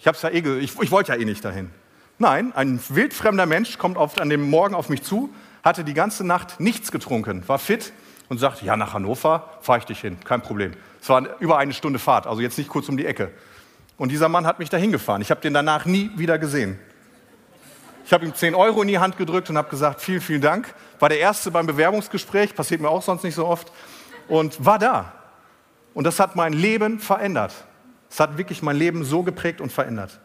Ich, 0.00 0.08
hab's 0.08 0.22
ja 0.22 0.30
eh, 0.30 0.58
ich, 0.58 0.80
ich 0.80 0.90
wollte 0.90 1.12
ja 1.12 1.18
eh 1.18 1.24
nicht 1.24 1.44
dahin. 1.44 1.70
Nein, 2.18 2.52
ein 2.56 2.80
wildfremder 2.88 3.46
Mensch 3.46 3.78
kommt 3.78 3.96
auf, 3.96 4.20
an 4.20 4.30
dem 4.30 4.50
Morgen 4.50 4.74
auf 4.74 4.88
mich 4.88 5.02
zu, 5.02 5.30
hatte 5.62 5.84
die 5.84 5.94
ganze 5.94 6.26
Nacht 6.26 6.58
nichts 6.58 6.90
getrunken, 6.90 7.46
war 7.46 7.60
fit 7.60 7.92
und 8.28 8.38
sagt, 8.38 8.62
ja, 8.62 8.76
nach 8.76 8.94
Hannover 8.94 9.58
fahre 9.60 9.78
ich 9.78 9.84
dich 9.84 10.00
hin, 10.00 10.18
kein 10.24 10.42
Problem. 10.42 10.72
Es 11.00 11.08
war 11.08 11.40
über 11.40 11.58
eine 11.58 11.72
Stunde 11.72 11.98
Fahrt, 11.98 12.26
also 12.26 12.40
jetzt 12.40 12.58
nicht 12.58 12.68
kurz 12.68 12.88
um 12.88 12.96
die 12.96 13.06
Ecke. 13.06 13.30
Und 13.96 14.10
dieser 14.10 14.28
Mann 14.28 14.46
hat 14.46 14.58
mich 14.58 14.70
dahin 14.70 14.92
gefahren. 14.92 15.22
Ich 15.22 15.30
habe 15.30 15.40
den 15.40 15.54
danach 15.54 15.84
nie 15.84 16.10
wieder 16.16 16.38
gesehen. 16.38 16.78
Ich 18.04 18.12
habe 18.12 18.24
ihm 18.24 18.34
10 18.34 18.54
Euro 18.54 18.80
in 18.82 18.88
die 18.88 18.98
Hand 18.98 19.18
gedrückt 19.18 19.50
und 19.50 19.58
habe 19.58 19.68
gesagt, 19.68 20.00
vielen, 20.00 20.20
vielen 20.20 20.40
Dank. 20.40 20.72
War 20.98 21.08
der 21.08 21.18
Erste 21.18 21.50
beim 21.50 21.66
Bewerbungsgespräch, 21.66 22.54
passiert 22.54 22.80
mir 22.80 22.88
auch 22.88 23.02
sonst 23.02 23.22
nicht 23.22 23.34
so 23.34 23.46
oft. 23.46 23.70
Und 24.28 24.64
war 24.64 24.78
da. 24.78 25.12
Und 25.94 26.04
das 26.04 26.20
hat 26.20 26.36
mein 26.36 26.52
Leben 26.52 27.00
verändert. 27.00 27.52
Es 28.10 28.20
hat 28.20 28.38
wirklich 28.38 28.62
mein 28.62 28.76
Leben 28.76 29.04
so 29.04 29.22
geprägt 29.22 29.60
und 29.60 29.72
verändert. 29.72 30.20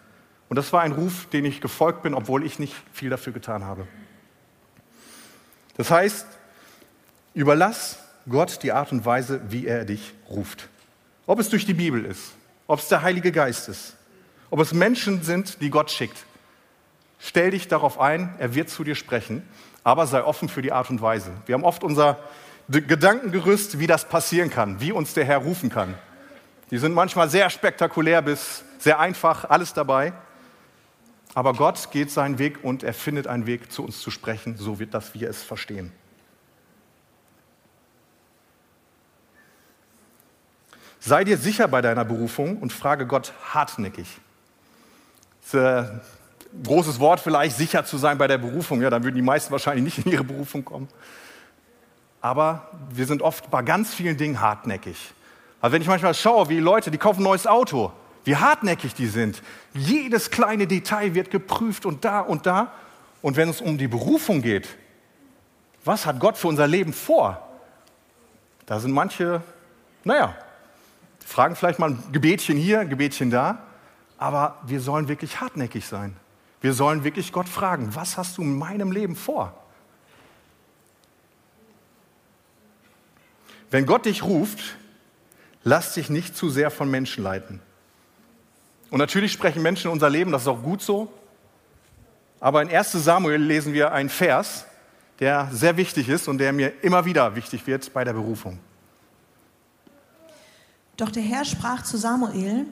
Und 0.50 0.55
das 0.55 0.72
war 0.72 0.81
ein 0.81 0.91
Ruf, 0.91 1.27
den 1.33 1.45
ich 1.45 1.62
gefolgt 1.62 2.03
bin, 2.03 2.13
obwohl 2.13 2.45
ich 2.45 2.60
nicht 2.60 2.75
viel 2.93 3.10
dafür 3.10 3.33
getan 3.33 3.65
habe. 3.65 3.88
Das 5.75 5.89
heißt, 5.89 6.27
überlass 7.33 7.97
Gott 8.29 8.63
die 8.63 8.71
Art 8.71 8.91
und 8.91 9.05
Weise, 9.05 9.41
wie 9.49 9.67
er 9.67 9.85
dich 9.85 10.13
ruft. 10.29 10.69
Ob 11.25 11.39
es 11.39 11.49
durch 11.49 11.65
die 11.65 11.73
Bibel 11.73 12.05
ist, 12.05 12.33
ob 12.67 12.79
es 12.79 12.87
der 12.87 13.01
Heilige 13.01 13.31
Geist 13.31 13.69
ist, 13.69 13.95
ob 14.49 14.59
es 14.59 14.73
Menschen 14.73 15.23
sind, 15.23 15.61
die 15.61 15.69
Gott 15.69 15.91
schickt. 15.91 16.25
Stell 17.19 17.51
dich 17.51 17.67
darauf 17.67 17.99
ein, 17.99 18.35
er 18.37 18.53
wird 18.53 18.69
zu 18.69 18.83
dir 18.83 18.95
sprechen, 18.95 19.43
aber 19.83 20.07
sei 20.07 20.23
offen 20.23 20.49
für 20.49 20.61
die 20.61 20.71
Art 20.71 20.89
und 20.89 21.01
Weise. 21.01 21.31
Wir 21.45 21.55
haben 21.55 21.63
oft 21.63 21.83
unser 21.83 22.19
Gedankengerüst, 22.69 23.79
wie 23.79 23.87
das 23.87 24.05
passieren 24.05 24.49
kann, 24.49 24.79
wie 24.79 24.91
uns 24.91 25.13
der 25.13 25.25
Herr 25.25 25.39
rufen 25.39 25.69
kann. 25.69 25.95
Die 26.71 26.77
sind 26.77 26.93
manchmal 26.93 27.29
sehr 27.29 27.49
spektakulär 27.49 28.21
bis 28.21 28.63
sehr 28.79 28.99
einfach, 28.99 29.49
alles 29.49 29.73
dabei. 29.73 30.13
Aber 31.33 31.53
Gott 31.53 31.91
geht 31.91 32.11
seinen 32.11 32.37
Weg 32.37 32.63
und 32.63 32.83
er 32.83 32.93
findet 32.93 33.27
einen 33.27 33.47
Weg, 33.47 33.71
zu 33.71 33.83
uns 33.83 34.01
zu 34.01 34.11
sprechen, 34.11 34.57
so 34.57 34.79
wird, 34.79 34.93
dass 34.93 35.13
wir 35.13 35.29
es 35.29 35.41
verstehen. 35.41 35.91
Sei 41.05 41.25
dir 41.25 41.38
sicher 41.38 41.67
bei 41.67 41.81
deiner 41.81 42.05
Berufung 42.05 42.60
und 42.60 42.72
frage 42.72 43.05
Gott 43.05 43.33
hartnäckig. 43.53 44.07
Das 45.41 45.53
ist 45.53 45.60
ein 45.60 46.01
großes 46.63 46.98
Wort 47.01 47.19
vielleicht, 47.19 47.57
sicher 47.57 47.83
zu 47.83 47.98
sein 47.98 48.17
bei 48.17 48.25
der 48.27 48.38
Berufung. 48.38 48.81
Ja, 48.81 48.89
dann 48.89 49.03
würden 49.03 49.15
die 49.15 49.22
meisten 49.22 49.51
wahrscheinlich 49.51 49.83
nicht 49.83 50.05
in 50.05 50.13
ihre 50.13 50.24
Berufung 50.24 50.63
kommen. 50.63 50.88
Aber 52.22 52.69
wir 52.89 53.05
sind 53.05 53.22
oft 53.22 53.51
bei 53.51 53.62
ganz 53.63 53.93
vielen 53.93 54.15
Dingen 54.15 54.39
hartnäckig. 54.39 55.13
Also 55.60 55.74
wenn 55.74 55.81
ich 55.81 55.89
manchmal 55.89 56.13
schaue, 56.13 56.48
wie 56.48 56.60
Leute, 56.60 56.89
die 56.89 56.98
kaufen 56.98 57.19
ein 57.19 57.24
neues 57.24 57.48
Auto, 57.48 57.91
wie 58.24 58.38
hartnäckig 58.38 58.93
die 58.93 59.07
sind. 59.07 59.41
Jedes 59.74 60.31
kleine 60.31 60.67
Detail 60.67 61.15
wird 61.15 61.31
geprüft 61.31 61.86
und 61.86 62.05
da 62.05 62.22
und 62.22 62.45
da. 62.45 62.72
Und 63.22 63.36
wenn 63.36 63.50
es 63.50 63.60
um 63.60 63.77
die 63.77 63.89
Berufung 63.89 64.41
geht, 64.41 64.69
was 65.83 66.05
hat 66.05 66.22
Gott 66.22 66.38
für 66.38 66.48
unser 66.48 66.65
Leben 66.65 66.93
vor? 66.93 67.45
Da 68.67 68.79
sind 68.79 68.93
manche, 68.93 69.41
naja, 70.05 70.33
fragen 71.25 71.55
vielleicht 71.55 71.79
mal 71.79 71.91
ein 71.91 72.03
Gebetchen 72.11 72.57
hier, 72.57 72.81
ein 72.81 72.89
Gebetchen 72.89 73.29
da, 73.31 73.63
aber 74.17 74.59
wir 74.65 74.79
sollen 74.79 75.07
wirklich 75.07 75.41
hartnäckig 75.41 75.85
sein. 75.85 76.15
Wir 76.61 76.73
sollen 76.73 77.03
wirklich 77.03 77.31
Gott 77.33 77.49
fragen, 77.49 77.93
was 77.95 78.17
hast 78.17 78.37
du 78.37 78.41
in 78.41 78.57
meinem 78.57 78.91
Leben 78.91 79.15
vor? 79.15 79.53
Wenn 83.69 83.85
Gott 83.85 84.05
dich 84.05 84.23
ruft, 84.23 84.77
lass 85.63 85.95
dich 85.95 86.09
nicht 86.09 86.37
zu 86.37 86.49
sehr 86.49 86.71
von 86.71 86.89
Menschen 86.89 87.23
leiten. 87.23 87.59
Und 88.91 88.99
natürlich 88.99 89.31
sprechen 89.31 89.63
Menschen 89.63 89.87
in 89.87 89.93
unser 89.93 90.09
Leben, 90.09 90.31
das 90.31 90.43
ist 90.43 90.47
auch 90.47 90.61
gut 90.61 90.81
so. 90.81 91.11
Aber 92.39 92.61
in 92.61 92.69
1 92.69 92.91
Samuel 92.91 93.41
lesen 93.41 93.73
wir 93.73 93.91
einen 93.91 94.09
Vers, 94.09 94.65
der 95.19 95.49
sehr 95.51 95.75
wichtig 95.77 96.09
ist 96.09 96.27
und 96.27 96.37
der 96.37 96.53
mir 96.53 96.83
immer 96.83 97.05
wieder 97.05 97.35
wichtig 97.35 97.65
wird 97.65 97.91
bei 97.93 98.03
der 98.03 98.13
Berufung. 98.13 98.59
Doch 100.97 101.09
der 101.09 101.23
Herr 101.23 101.45
sprach 101.45 101.83
zu 101.83 101.97
Samuel, 101.97 102.65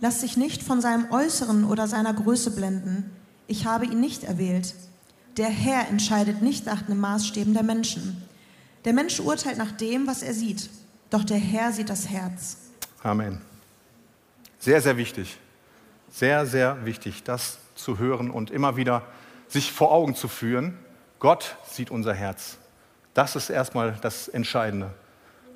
lass 0.00 0.20
dich 0.20 0.36
nicht 0.36 0.62
von 0.62 0.80
seinem 0.80 1.10
Äußeren 1.10 1.64
oder 1.64 1.86
seiner 1.86 2.12
Größe 2.12 2.50
blenden. 2.50 3.10
Ich 3.46 3.66
habe 3.66 3.86
ihn 3.86 4.00
nicht 4.00 4.24
erwählt. 4.24 4.74
Der 5.36 5.48
Herr 5.48 5.88
entscheidet 5.88 6.42
nicht 6.42 6.66
nach 6.66 6.82
den 6.82 6.98
Maßstäben 6.98 7.54
der 7.54 7.62
Menschen. 7.62 8.22
Der 8.84 8.92
Mensch 8.92 9.20
urteilt 9.20 9.58
nach 9.58 9.72
dem, 9.72 10.06
was 10.06 10.22
er 10.22 10.34
sieht. 10.34 10.68
Doch 11.10 11.24
der 11.24 11.38
Herr 11.38 11.72
sieht 11.72 11.88
das 11.88 12.08
Herz. 12.08 12.56
Amen. 13.02 13.40
Sehr, 14.58 14.80
sehr 14.80 14.96
wichtig. 14.96 15.38
Sehr, 16.10 16.46
sehr 16.46 16.84
wichtig, 16.84 17.22
das 17.22 17.58
zu 17.74 17.98
hören 17.98 18.30
und 18.30 18.50
immer 18.50 18.76
wieder 18.76 19.02
sich 19.46 19.72
vor 19.72 19.92
Augen 19.92 20.14
zu 20.14 20.26
führen. 20.26 20.76
Gott 21.20 21.56
sieht 21.70 21.90
unser 21.90 22.14
Herz. 22.14 22.58
Das 23.14 23.36
ist 23.36 23.50
erstmal 23.50 23.96
das 24.02 24.28
Entscheidende. 24.28 24.90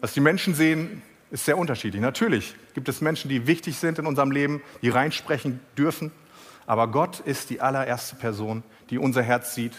Was 0.00 0.14
die 0.14 0.21
Menschen 0.21 0.55
sehen, 0.55 1.02
ist 1.33 1.47
sehr 1.47 1.57
unterschiedlich. 1.57 2.01
Natürlich 2.03 2.55
gibt 2.75 2.89
es 2.91 3.01
Menschen, 3.01 3.31
die 3.31 3.47
wichtig 3.47 3.79
sind 3.79 3.99
in 3.99 4.07
unserem 4.07 4.31
Leben, 4.31 4.62
die 4.83 4.91
reinsprechen 4.91 5.61
dürfen. 5.79 6.12
Aber 6.67 6.89
Gott 6.89 7.21
ist 7.21 7.49
die 7.49 7.61
allererste 7.61 8.17
Person, 8.17 8.62
die 8.91 8.99
unser 8.99 9.23
Herz 9.23 9.55
sieht 9.55 9.73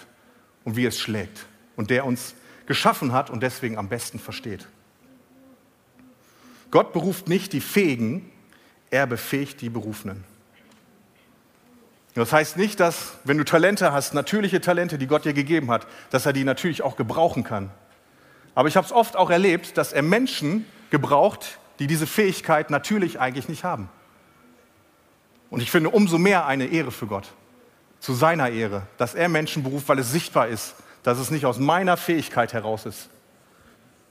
und 0.64 0.76
wie 0.76 0.86
es 0.86 1.00
schlägt. 1.00 1.46
Und 1.76 1.92
der 1.92 2.06
uns 2.06 2.34
geschaffen 2.66 3.14
hat 3.14 3.30
und 3.30 3.44
deswegen 3.44 3.78
am 3.78 3.88
besten 3.88 4.18
versteht. 4.18 4.68
Gott 6.72 6.92
beruft 6.92 7.30
nicht 7.30 7.54
die 7.54 7.62
Fähigen, 7.62 8.32
er 8.90 9.06
befähigt 9.06 9.62
die 9.62 9.70
Berufenen. 9.70 10.24
Das 12.16 12.34
heißt 12.34 12.58
nicht, 12.58 12.80
dass, 12.80 13.14
wenn 13.26 13.38
du 13.38 13.44
Talente 13.44 13.92
hast, 13.92 14.16
natürliche 14.16 14.60
Talente, 14.60 14.98
die 14.98 15.08
Gott 15.08 15.26
dir 15.26 15.34
gegeben 15.34 15.70
hat, 15.70 15.86
dass 16.10 16.26
er 16.26 16.34
die 16.34 16.44
natürlich 16.44 16.82
auch 16.82 16.96
gebrauchen 16.96 17.44
kann. 17.44 17.70
Aber 18.56 18.68
ich 18.68 18.76
habe 18.76 18.86
es 18.86 18.92
oft 18.92 19.16
auch 19.16 19.30
erlebt, 19.30 19.78
dass 19.78 19.94
er 19.94 20.02
Menschen 20.02 20.66
gebraucht, 20.94 21.60
die 21.80 21.88
diese 21.88 22.08
Fähigkeit 22.08 22.70
natürlich 22.70 23.20
eigentlich 23.20 23.50
nicht 23.50 23.66
haben. 23.66 23.90
Und 25.50 25.62
ich 25.62 25.70
finde 25.70 25.90
umso 25.90 26.18
mehr 26.18 26.46
eine 26.46 26.68
Ehre 26.68 26.92
für 26.92 27.08
Gott, 27.08 27.34
zu 28.00 28.14
seiner 28.14 28.50
Ehre, 28.50 28.88
dass 28.98 29.14
er 29.14 29.28
Menschen 29.28 29.64
beruft, 29.64 29.90
weil 29.90 30.00
es 30.00 30.12
sichtbar 30.12 30.48
ist, 30.48 30.76
dass 31.04 31.20
es 31.20 31.32
nicht 31.32 31.46
aus 31.46 31.60
meiner 31.60 31.98
Fähigkeit 31.98 32.54
heraus 32.54 32.86
ist. 32.86 33.10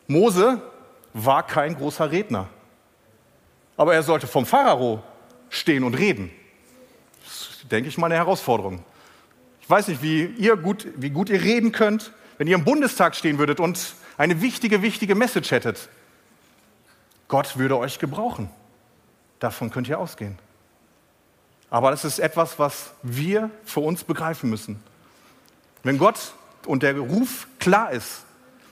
Mose 0.07 0.61
war 1.15 1.47
kein 1.47 1.75
großer 1.75 2.11
Redner, 2.11 2.49
aber 3.79 3.95
er 3.95 4.03
sollte 4.03 4.27
vom 4.27 4.45
Pharao 4.45 5.03
stehen 5.49 5.85
und 5.85 5.95
reden 5.95 6.31
denke 7.73 7.89
ich 7.89 7.99
mal, 7.99 8.07
eine 8.07 8.17
Herausforderung. 8.17 8.85
Ich 9.61 9.71
weiß 9.71 9.89
nicht, 9.89 10.03
wie, 10.03 10.25
ihr 10.25 10.57
gut, 10.57 10.87
wie 10.97 11.11
gut 11.11 11.31
ihr 11.31 11.43
reden 11.43 11.73
könnt, 11.73 12.13
wenn 12.39 12.47
ihr 12.47 12.55
im 12.55 12.65
Bundestag 12.65 13.15
stehen 13.15 13.39
würdet 13.39 13.61
und 13.61 13.95
eine 14.19 14.41
wichtige, 14.43 14.83
wichtige 14.83 15.15
Message 15.15 15.51
hättet. 15.51 15.89
Gott 17.33 17.57
würde 17.57 17.79
euch 17.79 17.99
gebrauchen. 17.99 18.51
Davon 19.39 19.71
könnt 19.71 19.89
ihr 19.89 19.99
ausgehen. 19.99 20.39
Aber 21.71 21.91
das 21.91 22.05
ist 22.05 22.19
etwas, 22.19 22.59
was 22.59 22.93
wir 23.03 23.49
für 23.65 23.81
uns 23.81 24.05
begreifen 24.05 24.51
müssen. 24.51 24.83
Wenn 25.83 25.97
Gott 25.97 26.35
und 26.67 26.83
der 26.83 26.99
Ruf 26.99 27.47
klar 27.59 27.91
ist, 27.91 28.25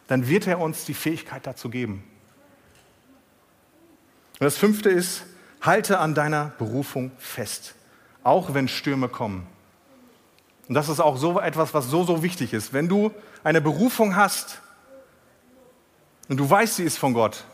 dann 0.09 0.29
wird 0.29 0.47
er 0.47 0.59
uns 0.59 0.85
die 0.85 0.93
Fähigkeit 0.93 1.47
dazu 1.47 1.71
geben. 1.71 2.05
Und 4.39 4.45
das 4.45 4.59
fünfte 4.59 4.91
ist, 4.91 5.23
halte 5.63 5.99
an 5.99 6.15
deiner 6.15 6.53
Berufung 6.59 7.13
fest, 7.17 7.75
auch 8.25 8.53
wenn 8.53 8.69
Stürme 8.69 9.09
kommen. 9.09 9.47
Und 10.69 10.75
das 10.75 10.91
ist 10.91 11.01
auch 11.01 11.17
so 11.17 11.41
etwas, 11.41 11.73
was 11.73 11.87
so, 11.87 12.05
so 12.05 12.23
wichtig 12.23 12.53
ist. 12.53 12.75
Wenn 12.75 12.91
du 12.91 13.11
eine 13.43 13.63
Berufung 13.63 14.17
hast 14.17 14.61
und 16.29 16.37
du 16.37 16.51
weißt, 16.51 16.77
sie 16.77 16.85
ist 16.85 16.99
von 16.99 17.15
Gott, 17.15 17.47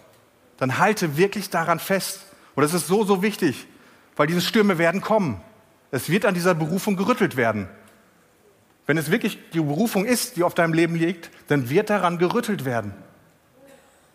dann 0.58 0.78
halte 0.78 1.16
wirklich 1.16 1.50
daran 1.50 1.78
fest. 1.78 2.20
Und 2.54 2.62
das 2.62 2.74
ist 2.74 2.86
so, 2.86 3.04
so 3.04 3.22
wichtig, 3.22 3.66
weil 4.16 4.26
diese 4.26 4.40
Stürme 4.40 4.78
werden 4.78 5.00
kommen. 5.00 5.40
Es 5.90 6.08
wird 6.08 6.24
an 6.24 6.34
dieser 6.34 6.54
Berufung 6.54 6.96
gerüttelt 6.96 7.36
werden. 7.36 7.68
Wenn 8.86 8.98
es 8.98 9.10
wirklich 9.10 9.38
die 9.52 9.60
Berufung 9.60 10.04
ist, 10.04 10.36
die 10.36 10.42
auf 10.42 10.54
deinem 10.54 10.72
Leben 10.72 10.94
liegt, 10.94 11.30
dann 11.48 11.68
wird 11.70 11.90
daran 11.90 12.18
gerüttelt 12.18 12.64
werden. 12.64 12.94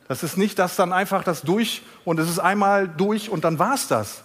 Das 0.08 0.24
ist 0.24 0.38
nicht 0.38 0.60
das 0.60 0.76
dann 0.76 0.92
einfach 0.92 1.24
das 1.24 1.42
durch 1.42 1.84
und 2.04 2.20
es 2.20 2.30
ist 2.30 2.40
einmal 2.40 2.88
durch 2.88 3.30
und 3.30 3.44
dann 3.44 3.60
war 3.60 3.76
es 3.76 3.88
das, 3.88 4.24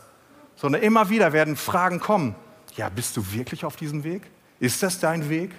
sondern 0.57 0.83
immer 0.83 1.11
wieder 1.11 1.33
werden 1.33 1.57
Fragen 1.57 2.01
kommen. 2.01 2.35
Ja, 2.77 2.89
bist 2.89 3.17
du 3.17 3.33
wirklich 3.33 3.65
auf 3.65 3.77
diesem 3.77 4.03
Weg? 4.03 4.23
Ist 4.59 4.83
das 4.83 4.99
dein 4.99 5.29
Weg? 5.29 5.53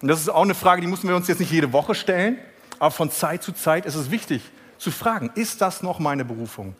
Und 0.00 0.08
das 0.08 0.20
ist 0.20 0.28
auch 0.28 0.42
eine 0.42 0.54
Frage, 0.54 0.80
die 0.80 0.86
müssen 0.86 1.08
wir 1.08 1.16
uns 1.16 1.28
jetzt 1.28 1.40
nicht 1.40 1.50
jede 1.50 1.72
Woche 1.72 1.94
stellen, 1.94 2.38
aber 2.78 2.90
von 2.90 3.10
Zeit 3.10 3.42
zu 3.42 3.52
Zeit 3.52 3.84
ist 3.86 3.96
es 3.96 4.10
wichtig 4.10 4.42
zu 4.80 4.90
fragen, 4.90 5.30
ist 5.34 5.60
das 5.60 5.82
noch 5.82 5.98
meine 5.98 6.24
Berufung? 6.24 6.74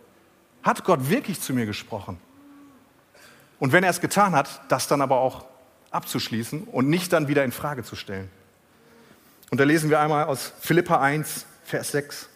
Hat 0.62 0.84
Gott 0.84 1.10
wirklich 1.10 1.40
zu 1.40 1.52
mir 1.52 1.66
gesprochen? 1.66 2.18
Und 3.58 3.72
wenn 3.72 3.84
er 3.84 3.90
es 3.90 4.00
getan 4.00 4.34
hat, 4.34 4.62
das 4.68 4.88
dann 4.88 5.02
aber 5.02 5.18
auch 5.18 5.44
abzuschließen 5.90 6.64
und 6.64 6.88
nicht 6.88 7.12
dann 7.12 7.28
wieder 7.28 7.44
in 7.44 7.52
Frage 7.52 7.84
zu 7.84 7.96
stellen. 7.96 8.30
Und 9.50 9.60
da 9.60 9.64
lesen 9.64 9.90
wir 9.90 10.00
einmal 10.00 10.24
aus 10.24 10.52
Philippa 10.60 10.98
1, 11.00 11.44
Vers 11.64 11.92
6. 11.92 12.28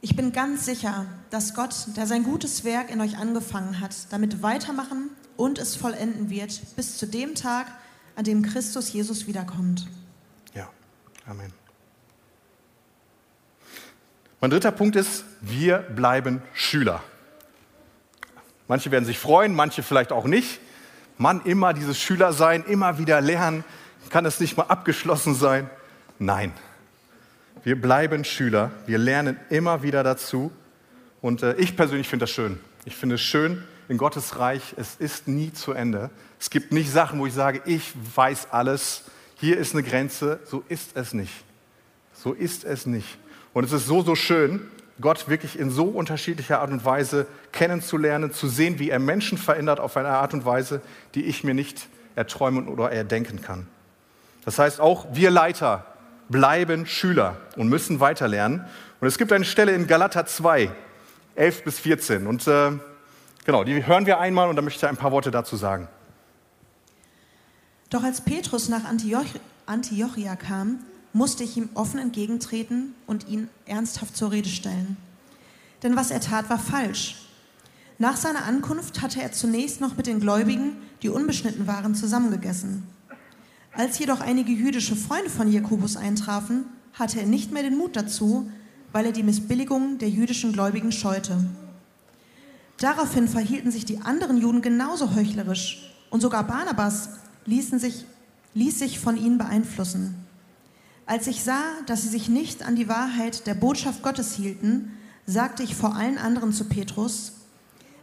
Ich 0.00 0.16
bin 0.16 0.32
ganz 0.32 0.64
sicher, 0.64 1.06
dass 1.30 1.54
Gott, 1.54 1.74
der 1.96 2.06
sein 2.06 2.24
gutes 2.24 2.64
Werk 2.64 2.90
in 2.90 3.00
euch 3.00 3.16
angefangen 3.16 3.80
hat, 3.80 3.94
damit 4.10 4.42
weitermachen 4.42 5.10
und 5.36 5.58
es 5.58 5.76
vollenden 5.76 6.30
wird, 6.30 6.74
bis 6.74 6.96
zu 6.96 7.06
dem 7.06 7.34
Tag, 7.36 7.66
an 8.16 8.24
dem 8.24 8.42
Christus 8.42 8.92
Jesus 8.92 9.28
wiederkommt. 9.28 9.86
Ja, 10.54 10.68
Amen. 11.26 11.59
Mein 14.40 14.50
dritter 14.50 14.72
Punkt 14.72 14.96
ist, 14.96 15.24
wir 15.42 15.78
bleiben 15.78 16.40
Schüler. 16.54 17.02
Manche 18.68 18.90
werden 18.90 19.04
sich 19.04 19.18
freuen, 19.18 19.54
manche 19.54 19.82
vielleicht 19.82 20.12
auch 20.12 20.24
nicht. 20.24 20.60
Mann, 21.18 21.42
immer 21.44 21.74
dieses 21.74 22.00
Schüler 22.00 22.32
sein, 22.32 22.64
immer 22.64 22.96
wieder 22.96 23.20
lernen. 23.20 23.64
Kann 24.08 24.24
es 24.24 24.40
nicht 24.40 24.56
mal 24.56 24.64
abgeschlossen 24.64 25.34
sein? 25.34 25.68
Nein. 26.18 26.52
Wir 27.64 27.78
bleiben 27.78 28.24
Schüler. 28.24 28.70
Wir 28.86 28.96
lernen 28.96 29.36
immer 29.50 29.82
wieder 29.82 30.02
dazu. 30.02 30.50
Und 31.20 31.42
äh, 31.42 31.54
ich 31.56 31.76
persönlich 31.76 32.08
finde 32.08 32.22
das 32.22 32.30
schön. 32.30 32.58
Ich 32.86 32.96
finde 32.96 33.16
es 33.16 33.20
schön 33.20 33.62
in 33.90 33.98
Gottes 33.98 34.38
Reich. 34.38 34.74
Es 34.78 34.96
ist 34.96 35.28
nie 35.28 35.52
zu 35.52 35.72
Ende. 35.72 36.08
Es 36.38 36.48
gibt 36.48 36.72
nicht 36.72 36.90
Sachen, 36.90 37.18
wo 37.18 37.26
ich 37.26 37.34
sage, 37.34 37.60
ich 37.66 37.92
weiß 38.14 38.52
alles. 38.52 39.04
Hier 39.36 39.58
ist 39.58 39.74
eine 39.74 39.82
Grenze. 39.82 40.40
So 40.46 40.64
ist 40.68 40.96
es 40.96 41.12
nicht. 41.12 41.44
So 42.14 42.32
ist 42.32 42.64
es 42.64 42.86
nicht. 42.86 43.18
Und 43.52 43.64
es 43.64 43.72
ist 43.72 43.86
so, 43.86 44.02
so 44.02 44.14
schön, 44.14 44.62
Gott 45.00 45.28
wirklich 45.28 45.58
in 45.58 45.70
so 45.70 45.84
unterschiedlicher 45.84 46.60
Art 46.60 46.70
und 46.70 46.84
Weise 46.84 47.26
kennenzulernen, 47.52 48.32
zu 48.32 48.48
sehen, 48.48 48.78
wie 48.78 48.90
er 48.90 48.98
Menschen 48.98 49.38
verändert 49.38 49.80
auf 49.80 49.96
eine 49.96 50.08
Art 50.08 50.34
und 50.34 50.44
Weise, 50.44 50.82
die 51.14 51.24
ich 51.24 51.42
mir 51.42 51.54
nicht 51.54 51.88
erträumen 52.16 52.68
oder 52.68 52.92
erdenken 52.92 53.40
kann. 53.40 53.66
Das 54.44 54.58
heißt, 54.58 54.80
auch 54.80 55.06
wir 55.12 55.30
Leiter 55.30 55.86
bleiben 56.28 56.86
Schüler 56.86 57.36
und 57.56 57.68
müssen 57.68 58.00
weiterlernen. 58.00 58.64
Und 59.00 59.08
es 59.08 59.18
gibt 59.18 59.32
eine 59.32 59.44
Stelle 59.44 59.72
in 59.72 59.86
Galater 59.86 60.26
2, 60.26 60.70
11 61.34 61.64
bis 61.64 61.78
14. 61.80 62.26
Und 62.26 62.46
äh, 62.46 62.72
genau, 63.44 63.64
die 63.64 63.86
hören 63.86 64.06
wir 64.06 64.20
einmal 64.20 64.48
und 64.48 64.56
da 64.56 64.62
möchte 64.62 64.84
ich 64.84 64.90
ein 64.90 64.96
paar 64.96 65.12
Worte 65.12 65.30
dazu 65.30 65.56
sagen. 65.56 65.88
Doch 67.88 68.04
als 68.04 68.20
Petrus 68.20 68.68
nach 68.68 68.84
Antioch 68.84 69.24
Antiochia 69.66 70.36
kam, 70.36 70.80
musste 71.12 71.44
ich 71.44 71.56
ihm 71.56 71.68
offen 71.74 71.98
entgegentreten 71.98 72.94
und 73.06 73.28
ihn 73.28 73.48
ernsthaft 73.66 74.16
zur 74.16 74.30
Rede 74.30 74.48
stellen. 74.48 74.96
Denn 75.82 75.96
was 75.96 76.10
er 76.10 76.20
tat, 76.20 76.50
war 76.50 76.58
falsch. 76.58 77.26
Nach 77.98 78.16
seiner 78.16 78.44
Ankunft 78.44 79.02
hatte 79.02 79.20
er 79.20 79.32
zunächst 79.32 79.80
noch 79.80 79.96
mit 79.96 80.06
den 80.06 80.20
Gläubigen, 80.20 80.76
die 81.02 81.08
unbeschnitten 81.08 81.66
waren, 81.66 81.94
zusammengegessen. 81.94 82.82
Als 83.72 83.98
jedoch 83.98 84.20
einige 84.20 84.52
jüdische 84.52 84.96
Freunde 84.96 85.30
von 85.30 85.50
Jakobus 85.50 85.96
eintrafen, 85.96 86.64
hatte 86.92 87.20
er 87.20 87.26
nicht 87.26 87.52
mehr 87.52 87.62
den 87.62 87.76
Mut 87.76 87.96
dazu, 87.96 88.50
weil 88.92 89.06
er 89.06 89.12
die 89.12 89.22
Missbilligung 89.22 89.98
der 89.98 90.08
jüdischen 90.08 90.52
Gläubigen 90.52 90.92
scheute. 90.92 91.44
Daraufhin 92.78 93.28
verhielten 93.28 93.70
sich 93.70 93.84
die 93.84 94.00
anderen 94.00 94.38
Juden 94.38 94.62
genauso 94.62 95.14
heuchlerisch 95.14 95.94
und 96.08 96.20
sogar 96.20 96.44
Barnabas 96.44 97.10
ließen 97.44 97.78
sich, 97.78 98.06
ließ 98.54 98.78
sich 98.78 98.98
von 98.98 99.16
ihnen 99.16 99.38
beeinflussen. 99.38 100.19
Als 101.10 101.26
ich 101.26 101.42
sah, 101.42 101.64
dass 101.86 102.02
sie 102.02 102.08
sich 102.08 102.28
nicht 102.28 102.62
an 102.62 102.76
die 102.76 102.88
Wahrheit 102.88 103.48
der 103.48 103.54
Botschaft 103.54 104.04
Gottes 104.04 104.32
hielten, 104.32 104.96
sagte 105.26 105.64
ich 105.64 105.74
vor 105.74 105.96
allen 105.96 106.18
anderen 106.18 106.52
zu 106.52 106.66
Petrus, 106.66 107.32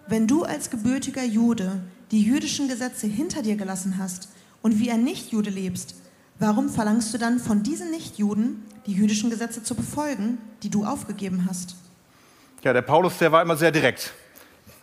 wenn 0.10 0.28
du 0.28 0.44
als 0.44 0.70
gebürtiger 0.72 1.24
Jude 1.24 1.80
die 2.12 2.22
jüdischen 2.22 2.68
Gesetze 2.68 3.08
hinter 3.08 3.44
dir 3.44 3.56
gelassen 3.56 3.98
hast 3.98 4.28
und 4.62 4.78
wie 4.78 4.92
ein 4.92 5.06
Nichtjude 5.06 5.50
lebst, 5.50 5.96
warum 6.38 6.68
verlangst 6.68 7.14
du 7.14 7.18
dann 7.18 7.40
von 7.40 7.64
diesen 7.64 7.92
Nichtjuden, 7.92 8.66
die 8.88 8.92
jüdischen 8.92 9.30
Gesetze 9.30 9.64
zu 9.64 9.74
befolgen, 9.74 10.38
die 10.62 10.70
du 10.70 10.84
aufgegeben 10.84 11.48
hast? 11.50 11.78
Ja, 12.62 12.74
der 12.74 12.82
Paulus, 12.82 13.20
der 13.20 13.32
war 13.32 13.42
immer 13.42 13.56
sehr 13.56 13.72
direkt. 13.72 14.12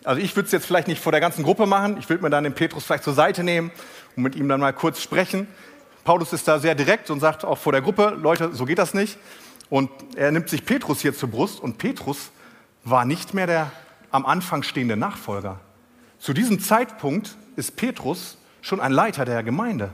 Also 0.02 0.22
ich 0.22 0.34
würde 0.34 0.46
es 0.46 0.52
jetzt 0.52 0.64
vielleicht 0.64 0.88
nicht 0.88 1.02
vor 1.02 1.12
der 1.12 1.20
ganzen 1.20 1.44
Gruppe 1.44 1.66
machen, 1.66 1.98
ich 1.98 2.08
würde 2.08 2.22
mir 2.22 2.30
dann 2.30 2.44
den 2.44 2.54
Petrus 2.54 2.84
vielleicht 2.84 3.04
zur 3.04 3.12
Seite 3.12 3.44
nehmen 3.44 3.70
und 4.16 4.22
mit 4.22 4.34
ihm 4.34 4.48
dann 4.48 4.60
mal 4.60 4.72
kurz 4.72 5.02
sprechen. 5.02 5.46
Paulus 6.04 6.32
ist 6.34 6.46
da 6.46 6.58
sehr 6.58 6.74
direkt 6.74 7.10
und 7.10 7.20
sagt 7.20 7.44
auch 7.44 7.58
vor 7.58 7.72
der 7.72 7.80
Gruppe, 7.80 8.16
Leute, 8.20 8.54
so 8.54 8.66
geht 8.66 8.78
das 8.78 8.92
nicht. 8.92 9.18
Und 9.70 9.90
er 10.16 10.30
nimmt 10.30 10.50
sich 10.50 10.64
Petrus 10.64 11.00
hier 11.00 11.14
zur 11.14 11.30
Brust 11.30 11.60
und 11.60 11.78
Petrus 11.78 12.30
war 12.84 13.06
nicht 13.06 13.32
mehr 13.32 13.46
der 13.46 13.72
am 14.10 14.26
Anfang 14.26 14.62
stehende 14.62 14.96
Nachfolger. 14.96 15.58
Zu 16.18 16.34
diesem 16.34 16.60
Zeitpunkt 16.60 17.36
ist 17.56 17.76
Petrus 17.76 18.36
schon 18.60 18.80
ein 18.80 18.92
Leiter 18.92 19.24
der 19.24 19.42
Gemeinde. 19.42 19.90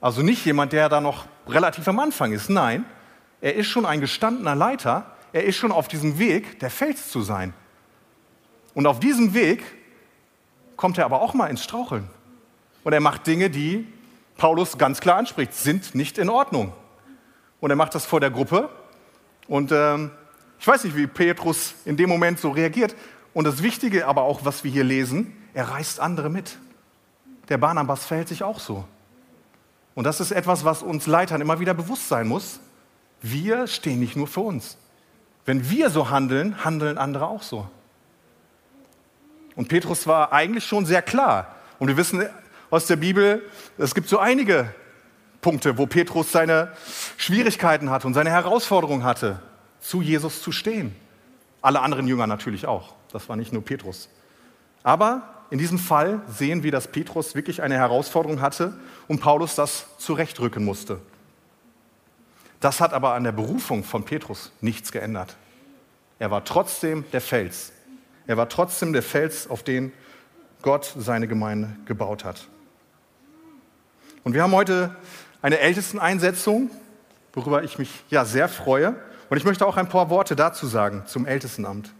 Also 0.00 0.22
nicht 0.22 0.46
jemand, 0.46 0.72
der 0.72 0.88
da 0.88 1.00
noch 1.00 1.26
relativ 1.48 1.86
am 1.88 1.98
Anfang 1.98 2.32
ist. 2.32 2.48
Nein, 2.48 2.84
er 3.40 3.54
ist 3.54 3.66
schon 3.66 3.84
ein 3.84 4.00
gestandener 4.00 4.54
Leiter. 4.54 5.06
Er 5.32 5.44
ist 5.44 5.56
schon 5.56 5.72
auf 5.72 5.88
diesem 5.88 6.18
Weg, 6.18 6.60
der 6.60 6.70
Fels 6.70 7.10
zu 7.10 7.20
sein. 7.20 7.52
Und 8.74 8.86
auf 8.86 9.00
diesem 9.00 9.34
Weg 9.34 9.62
kommt 10.76 10.96
er 10.96 11.04
aber 11.04 11.20
auch 11.20 11.34
mal 11.34 11.48
ins 11.48 11.64
Straucheln. 11.64 12.08
Und 12.84 12.92
er 12.92 13.00
macht 13.00 13.26
Dinge, 13.26 13.50
die 13.50 13.86
Paulus 14.38 14.78
ganz 14.78 15.00
klar 15.00 15.18
anspricht, 15.18 15.52
sind 15.52 15.94
nicht 15.94 16.16
in 16.16 16.30
Ordnung. 16.30 16.72
Und 17.60 17.70
er 17.70 17.76
macht 17.76 17.94
das 17.94 18.06
vor 18.06 18.20
der 18.20 18.30
Gruppe. 18.30 18.70
Und 19.48 19.72
ähm, 19.72 20.12
ich 20.58 20.66
weiß 20.66 20.84
nicht, 20.84 20.96
wie 20.96 21.06
Petrus 21.06 21.74
in 21.84 21.96
dem 21.96 22.08
Moment 22.08 22.38
so 22.38 22.50
reagiert. 22.50 22.94
Und 23.34 23.44
das 23.44 23.62
Wichtige 23.62 24.06
aber 24.06 24.22
auch, 24.22 24.44
was 24.44 24.64
wir 24.64 24.70
hier 24.70 24.84
lesen, 24.84 25.36
er 25.54 25.68
reißt 25.70 26.00
andere 26.00 26.30
mit. 26.30 26.56
Der 27.48 27.58
Barnabas 27.58 28.06
verhält 28.06 28.28
sich 28.28 28.42
auch 28.42 28.60
so. 28.60 28.84
Und 29.94 30.04
das 30.04 30.20
ist 30.20 30.30
etwas, 30.30 30.64
was 30.64 30.82
uns 30.82 31.06
Leitern 31.06 31.40
immer 31.40 31.58
wieder 31.58 31.74
bewusst 31.74 32.08
sein 32.08 32.28
muss. 32.28 32.60
Wir 33.20 33.66
stehen 33.66 33.98
nicht 33.98 34.14
nur 34.14 34.28
für 34.28 34.40
uns. 34.40 34.78
Wenn 35.44 35.68
wir 35.68 35.90
so 35.90 36.10
handeln, 36.10 36.64
handeln 36.64 36.96
andere 36.96 37.26
auch 37.26 37.42
so. 37.42 37.68
Und 39.56 39.68
Petrus 39.68 40.06
war 40.06 40.32
eigentlich 40.32 40.64
schon 40.64 40.86
sehr 40.86 41.02
klar. 41.02 41.56
Und 41.80 41.88
wir 41.88 41.96
wissen, 41.96 42.24
aus 42.70 42.86
der 42.86 42.96
Bibel. 42.96 43.42
Es 43.76 43.94
gibt 43.94 44.08
so 44.08 44.18
einige 44.18 44.74
Punkte, 45.40 45.78
wo 45.78 45.86
Petrus 45.86 46.32
seine 46.32 46.72
Schwierigkeiten 47.16 47.90
hatte 47.90 48.06
und 48.06 48.14
seine 48.14 48.30
Herausforderungen 48.30 49.04
hatte, 49.04 49.40
zu 49.80 50.02
Jesus 50.02 50.42
zu 50.42 50.52
stehen. 50.52 50.94
Alle 51.62 51.80
anderen 51.80 52.06
Jünger 52.06 52.26
natürlich 52.26 52.66
auch. 52.66 52.94
Das 53.12 53.28
war 53.28 53.36
nicht 53.36 53.52
nur 53.52 53.64
Petrus. 53.64 54.08
Aber 54.82 55.34
in 55.50 55.58
diesem 55.58 55.78
Fall 55.78 56.20
sehen 56.28 56.62
wir, 56.62 56.72
dass 56.72 56.88
Petrus 56.88 57.34
wirklich 57.34 57.62
eine 57.62 57.76
Herausforderung 57.76 58.40
hatte 58.40 58.74
und 59.06 59.20
Paulus 59.20 59.54
das 59.54 59.86
zurechtrücken 59.98 60.64
musste. 60.64 61.00
Das 62.60 62.80
hat 62.80 62.92
aber 62.92 63.14
an 63.14 63.24
der 63.24 63.32
Berufung 63.32 63.84
von 63.84 64.04
Petrus 64.04 64.52
nichts 64.60 64.92
geändert. 64.92 65.36
Er 66.18 66.30
war 66.30 66.44
trotzdem 66.44 67.04
der 67.12 67.20
Fels. 67.20 67.72
Er 68.26 68.36
war 68.36 68.48
trotzdem 68.48 68.92
der 68.92 69.02
Fels, 69.02 69.48
auf 69.48 69.62
den 69.62 69.92
Gott 70.62 70.92
seine 70.98 71.28
Gemeinde 71.28 71.76
gebaut 71.86 72.24
hat. 72.24 72.48
Und 74.24 74.34
wir 74.34 74.42
haben 74.42 74.52
heute 74.52 74.94
eine 75.42 75.58
Ältesteneinsetzung, 75.58 76.70
worüber 77.32 77.62
ich 77.62 77.78
mich 77.78 77.90
ja 78.10 78.24
sehr 78.24 78.48
freue. 78.48 78.96
Und 79.30 79.36
ich 79.36 79.44
möchte 79.44 79.66
auch 79.66 79.76
ein 79.76 79.88
paar 79.88 80.10
Worte 80.10 80.36
dazu 80.36 80.66
sagen 80.66 81.04
zum 81.06 81.26
Ältestenamt. 81.26 81.92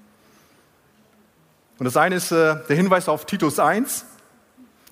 Und 1.79 1.85
das 1.85 1.97
eine 1.97 2.17
ist 2.17 2.33
äh, 2.33 2.57
der 2.69 2.77
Hinweis 2.77 3.09
auf 3.09 3.25
Titus 3.25 3.59
1. 3.59 4.05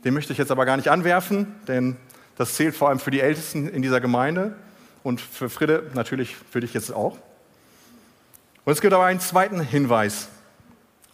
Den 0.05 0.15
möchte 0.15 0.33
ich 0.33 0.39
jetzt 0.39 0.53
aber 0.53 0.67
gar 0.67 0.77
nicht 0.77 0.89
anwerfen, 0.89 1.55
denn 1.67 1.97
Das 2.37 2.55
zählt 2.55 2.77
vor 2.77 2.91
allem 2.91 2.99
für 2.99 3.11
die 3.11 3.21
Ältesten 3.21 3.67
in 3.69 3.83
dieser 3.83 4.01
Gemeinde 4.01 4.55
und 5.03 5.21
für 5.21 5.49
Friede 5.49 5.91
natürlich 5.95 6.37
für 6.37 6.61
dich 6.61 6.75
jetzt 6.75 6.93
auch. 6.93 7.17
Und 8.65 8.73
es 8.73 8.81
gibt 8.81 8.93
aber 8.93 9.07
einen 9.07 9.21
zweiten 9.21 9.61
Hinweis 9.61 10.29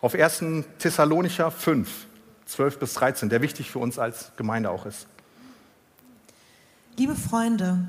auf 0.00 0.14
1. 0.14 0.44
Thessalonicher 0.78 1.50
5, 1.50 1.88
12 2.46 2.78
bis 2.78 2.94
13, 2.94 3.28
der 3.28 3.40
wichtig 3.40 3.70
für 3.70 3.78
uns 3.78 3.98
als 3.98 4.32
Gemeinde 4.36 4.70
auch 4.70 4.84
ist. 4.84 5.06
Liebe 6.98 7.14
Freunde, 7.14 7.88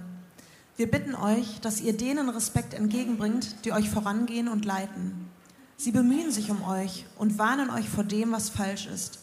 wir 0.78 0.90
bitten 0.90 1.14
euch, 1.14 1.60
dass 1.60 1.82
ihr 1.82 1.92
denen 1.92 2.30
Respekt 2.30 2.74
entgegenbringt, 2.74 3.66
die 3.66 3.74
euch 3.74 3.90
vorangehen 3.90 4.48
und 4.48 4.64
leiten. 4.64 5.30
Sie 5.76 5.92
bemühen 5.92 6.32
sich 6.32 6.50
um 6.50 6.64
euch 6.64 7.06
und 7.18 7.38
warnen 7.38 7.70
euch 7.70 7.90
vor 7.90 8.06
dem, 8.06 8.32
was 8.32 8.50
falsch 8.50 8.88
ist. 8.88 9.20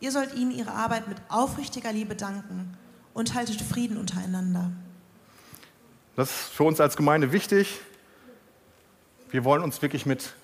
Ihr 0.00 0.12
sollt 0.12 0.34
ihnen 0.34 0.50
ihre 0.50 0.72
Arbeit 0.72 1.08
mit 1.08 1.16
aufrichtiger 1.30 1.92
Liebe 1.92 2.14
danken 2.14 2.76
und 3.14 3.34
haltet 3.34 3.62
Frieden 3.62 3.96
untereinander. 3.96 4.70
Das 6.14 6.28
ist 6.28 6.50
für 6.50 6.64
uns 6.64 6.78
als 6.78 6.94
Gemeinde 6.94 7.32
wichtig. 7.32 7.80
Wir 9.30 9.44
wollen 9.44 9.62
uns 9.62 9.80
wirklich 9.80 10.04
mit 10.04 10.34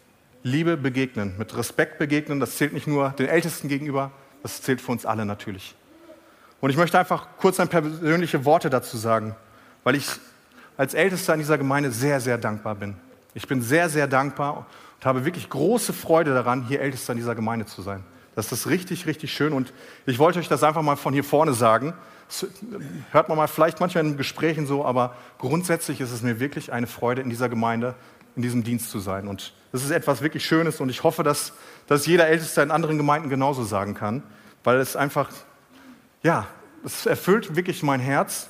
Liebe 0.43 0.79
begegnen, 0.79 1.37
mit 1.37 1.55
Respekt 1.55 1.99
begegnen. 1.99 2.41
Das 2.41 2.57
zählt 2.57 2.73
nicht 2.73 2.87
nur 2.87 3.11
den 3.11 3.27
Ältesten 3.27 3.69
gegenüber, 3.69 4.13
das 4.43 4.63
zählt 4.63 4.81
für 4.81 4.93
uns 4.93 5.05
alle 5.05 5.27
natürlich. 5.27 5.75
Und 6.61 6.71
ich 6.71 6.77
möchte 6.77 6.99
einfach 6.99 7.29
kurz 7.39 7.61
ein 7.61 7.69
paar 7.69 7.83
persönliche 7.83 8.45
Worte 8.45 8.71
dazu 8.71 8.97
sagen, 8.97 9.37
weil 9.85 9.95
ich 9.95 10.09
als 10.77 10.95
Ältester 10.95 11.35
in 11.35 11.41
dieser 11.41 11.59
Gemeinde 11.59 11.91
sehr, 11.91 12.21
sehr 12.21 12.39
dankbar 12.39 12.75
bin. 12.75 12.97
Ich 13.35 13.47
bin 13.47 13.63
sehr, 13.63 13.89
sehr 13.89 14.07
dankbar 14.07 14.67
und 14.97 15.07
habe 15.07 15.25
wirklich 15.25 15.49
große 15.49 15.93
Freude 15.93 16.35
daran, 16.35 16.65
hier 16.67 16.81
Ältester 16.81 17.13
in 17.13 17.19
dieser 17.19 17.35
Gemeinde 17.35 17.67
zu 17.67 17.83
sein. 17.83 18.03
Das 18.35 18.53
ist 18.53 18.67
richtig, 18.67 19.07
richtig 19.07 19.33
schön 19.33 19.53
und 19.53 19.73
ich 20.05 20.19
wollte 20.19 20.39
euch 20.39 20.49
das 20.49 20.63
einfach 20.63 20.83
mal 20.83 20.97
von 20.97 21.15
hier 21.15 21.25
vorne 21.25 21.55
sagen. 21.55 21.95
Das 22.29 22.47
hört 23.11 23.29
man 23.29 23.39
mal 23.39 23.47
vielleicht 23.47 23.81
manchmal 23.81 24.05
in 24.05 24.17
Gesprächen 24.17 24.67
so, 24.67 24.85
aber 24.85 25.15
grundsätzlich 25.39 26.01
ist 26.01 26.13
es 26.13 26.23
mir 26.23 26.41
wirklich 26.41 26.73
eine 26.73 26.87
Freude, 26.87 27.23
in 27.23 27.31
dieser 27.31 27.49
Gemeinde, 27.49 27.95
in 28.35 28.43
diesem 28.43 28.63
Dienst 28.63 28.91
zu 28.91 28.99
sein. 28.99 29.29
Und 29.29 29.55
das 29.73 29.85
ist 29.85 29.91
etwas 29.91 30.21
wirklich 30.21 30.45
Schönes 30.45 30.81
und 30.81 30.91
ich 30.91 31.03
hoffe, 31.03 31.23
dass, 31.23 31.55
dass 31.87 32.07
jeder 32.07 32.27
Älteste 32.29 32.61
in 32.61 32.71
anderen 32.71 32.99
Gemeinden 32.99 33.31
genauso 33.31 33.65
sagen 33.65 33.95
kann, 33.95 34.23
weil 34.65 34.79
es 34.79 34.97
einfach 34.97 35.31
ja, 36.27 36.45
es 36.85 37.07
erfüllt 37.07 37.55
wirklich 37.55 37.85
mein 37.85 38.01
Herz 38.01 38.49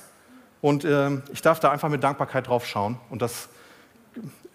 und 0.61 0.83
äh, 0.83 1.11
ich 1.31 1.43
darf 1.43 1.59
da 1.59 1.69
einfach 1.71 1.89
mit 1.89 2.03
Dankbarkeit 2.03 2.47
drauf 2.47 2.65
schauen. 2.65 2.97
Und 3.11 3.21
das 3.21 3.49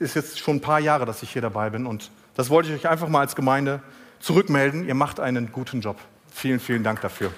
ist 0.00 0.16
jetzt 0.16 0.40
schon 0.40 0.56
ein 0.56 0.60
paar 0.60 0.80
Jahre, 0.80 1.06
dass 1.06 1.22
ich 1.22 1.30
hier 1.30 1.40
dabei 1.40 1.70
bin. 1.70 1.86
Und 1.86 2.10
das 2.34 2.50
wollte 2.50 2.70
ich 2.70 2.74
euch 2.74 2.90
einfach 2.90 3.06
mal 3.06 3.20
als 3.20 3.36
Gemeinde 3.36 3.80
zurückmelden. 4.18 4.88
Ihr 4.88 4.96
macht 4.96 5.20
einen 5.20 5.52
guten 5.52 5.80
Job. 5.80 5.98
Vielen, 6.32 6.58
vielen 6.58 6.82
Dank 6.82 7.00
dafür. 7.00 7.32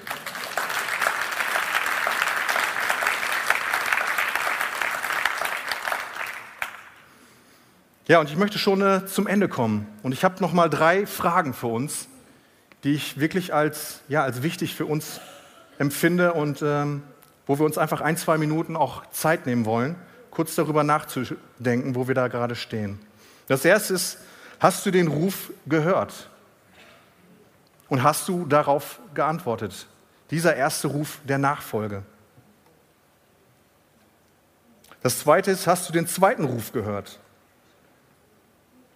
Ja, 8.09 8.20
und 8.20 8.31
ich 8.31 8.38
möchte 8.38 8.59
schon 8.59 8.81
äh, 8.81 9.05
zum 9.05 9.27
Ende 9.27 9.49
kommen. 9.49 9.87
Und 10.03 10.12
ich 10.12 10.25
habe 10.25 10.40
noch 10.40 10.55
mal 10.55 10.70
drei 10.70 11.05
Fragen 11.07 11.53
für 11.53 11.66
uns, 11.66 12.09
die 12.85 12.94
ich 12.94 13.20
wirklich 13.20 13.53
als, 13.53 14.01
ja, 14.09 14.23
als 14.23 14.42
wichtig 14.42 14.75
für 14.75 14.87
uns 14.87 15.20
empfinde 15.78 16.32
und 16.32 16.62
ähm, 16.62 17.02
wo 17.46 17.58
wir 17.58 17.64
uns 17.64 17.78
einfach 17.78 18.00
ein, 18.00 18.16
zwei 18.16 18.38
Minuten 18.38 18.76
auch 18.76 19.06
Zeit 19.10 19.46
nehmen 19.46 19.64
wollen, 19.64 19.96
kurz 20.30 20.54
darüber 20.54 20.82
nachzudenken, 20.82 21.94
wo 21.94 22.08
wir 22.08 22.14
da 22.14 22.28
gerade 22.28 22.56
stehen. 22.56 22.98
Das 23.46 23.64
erste 23.64 23.94
ist, 23.94 24.18
hast 24.60 24.84
du 24.87 24.90
den 24.90 25.08
Ruf 25.08 25.52
gehört? 25.66 26.30
Und 27.88 28.02
hast 28.02 28.28
du 28.28 28.46
darauf 28.46 29.00
geantwortet? 29.12 29.87
Dieser 30.30 30.56
erste 30.56 30.88
Ruf 30.88 31.20
der 31.24 31.38
Nachfolge. 31.38 32.02
Das 35.02 35.18
zweite 35.18 35.50
ist, 35.50 35.66
hast 35.66 35.88
du 35.88 35.92
den 35.92 36.06
zweiten 36.06 36.44
Ruf 36.44 36.72
gehört? 36.72 37.20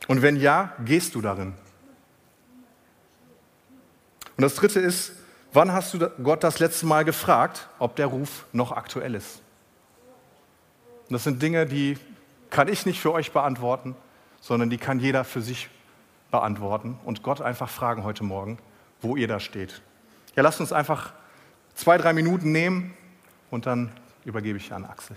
Und 0.06 0.22
wenn 0.22 0.36
ja, 0.36 0.72
gehst 0.84 1.14
du 1.14 1.20
darin? 1.20 1.52
Und 4.36 4.42
das 4.42 4.54
dritte 4.54 4.80
ist, 4.80 5.12
Wann 5.52 5.72
hast 5.72 5.94
du 5.94 6.10
Gott 6.22 6.44
das 6.44 6.58
letzte 6.58 6.86
Mal 6.86 7.04
gefragt, 7.04 7.68
ob 7.78 7.96
der 7.96 8.06
Ruf 8.06 8.44
noch 8.52 8.72
aktuell 8.72 9.14
ist? 9.14 9.40
Das 11.08 11.24
sind 11.24 11.40
Dinge, 11.40 11.64
die 11.64 11.96
kann 12.50 12.68
ich 12.68 12.84
nicht 12.84 13.00
für 13.00 13.12
euch 13.12 13.32
beantworten, 13.32 13.96
sondern 14.40 14.68
die 14.68 14.76
kann 14.76 15.00
jeder 15.00 15.24
für 15.24 15.40
sich 15.40 15.70
beantworten 16.30 16.98
und 17.04 17.22
Gott 17.22 17.40
einfach 17.40 17.70
fragen 17.70 18.04
heute 18.04 18.24
Morgen, 18.24 18.58
wo 19.00 19.16
ihr 19.16 19.26
da 19.26 19.40
steht. 19.40 19.80
Ja, 20.36 20.42
lasst 20.42 20.60
uns 20.60 20.72
einfach 20.72 21.12
zwei, 21.74 21.96
drei 21.96 22.12
Minuten 22.12 22.52
nehmen 22.52 22.94
und 23.50 23.64
dann 23.64 23.90
übergebe 24.26 24.58
ich 24.58 24.72
an 24.72 24.84
Axel. 24.84 25.16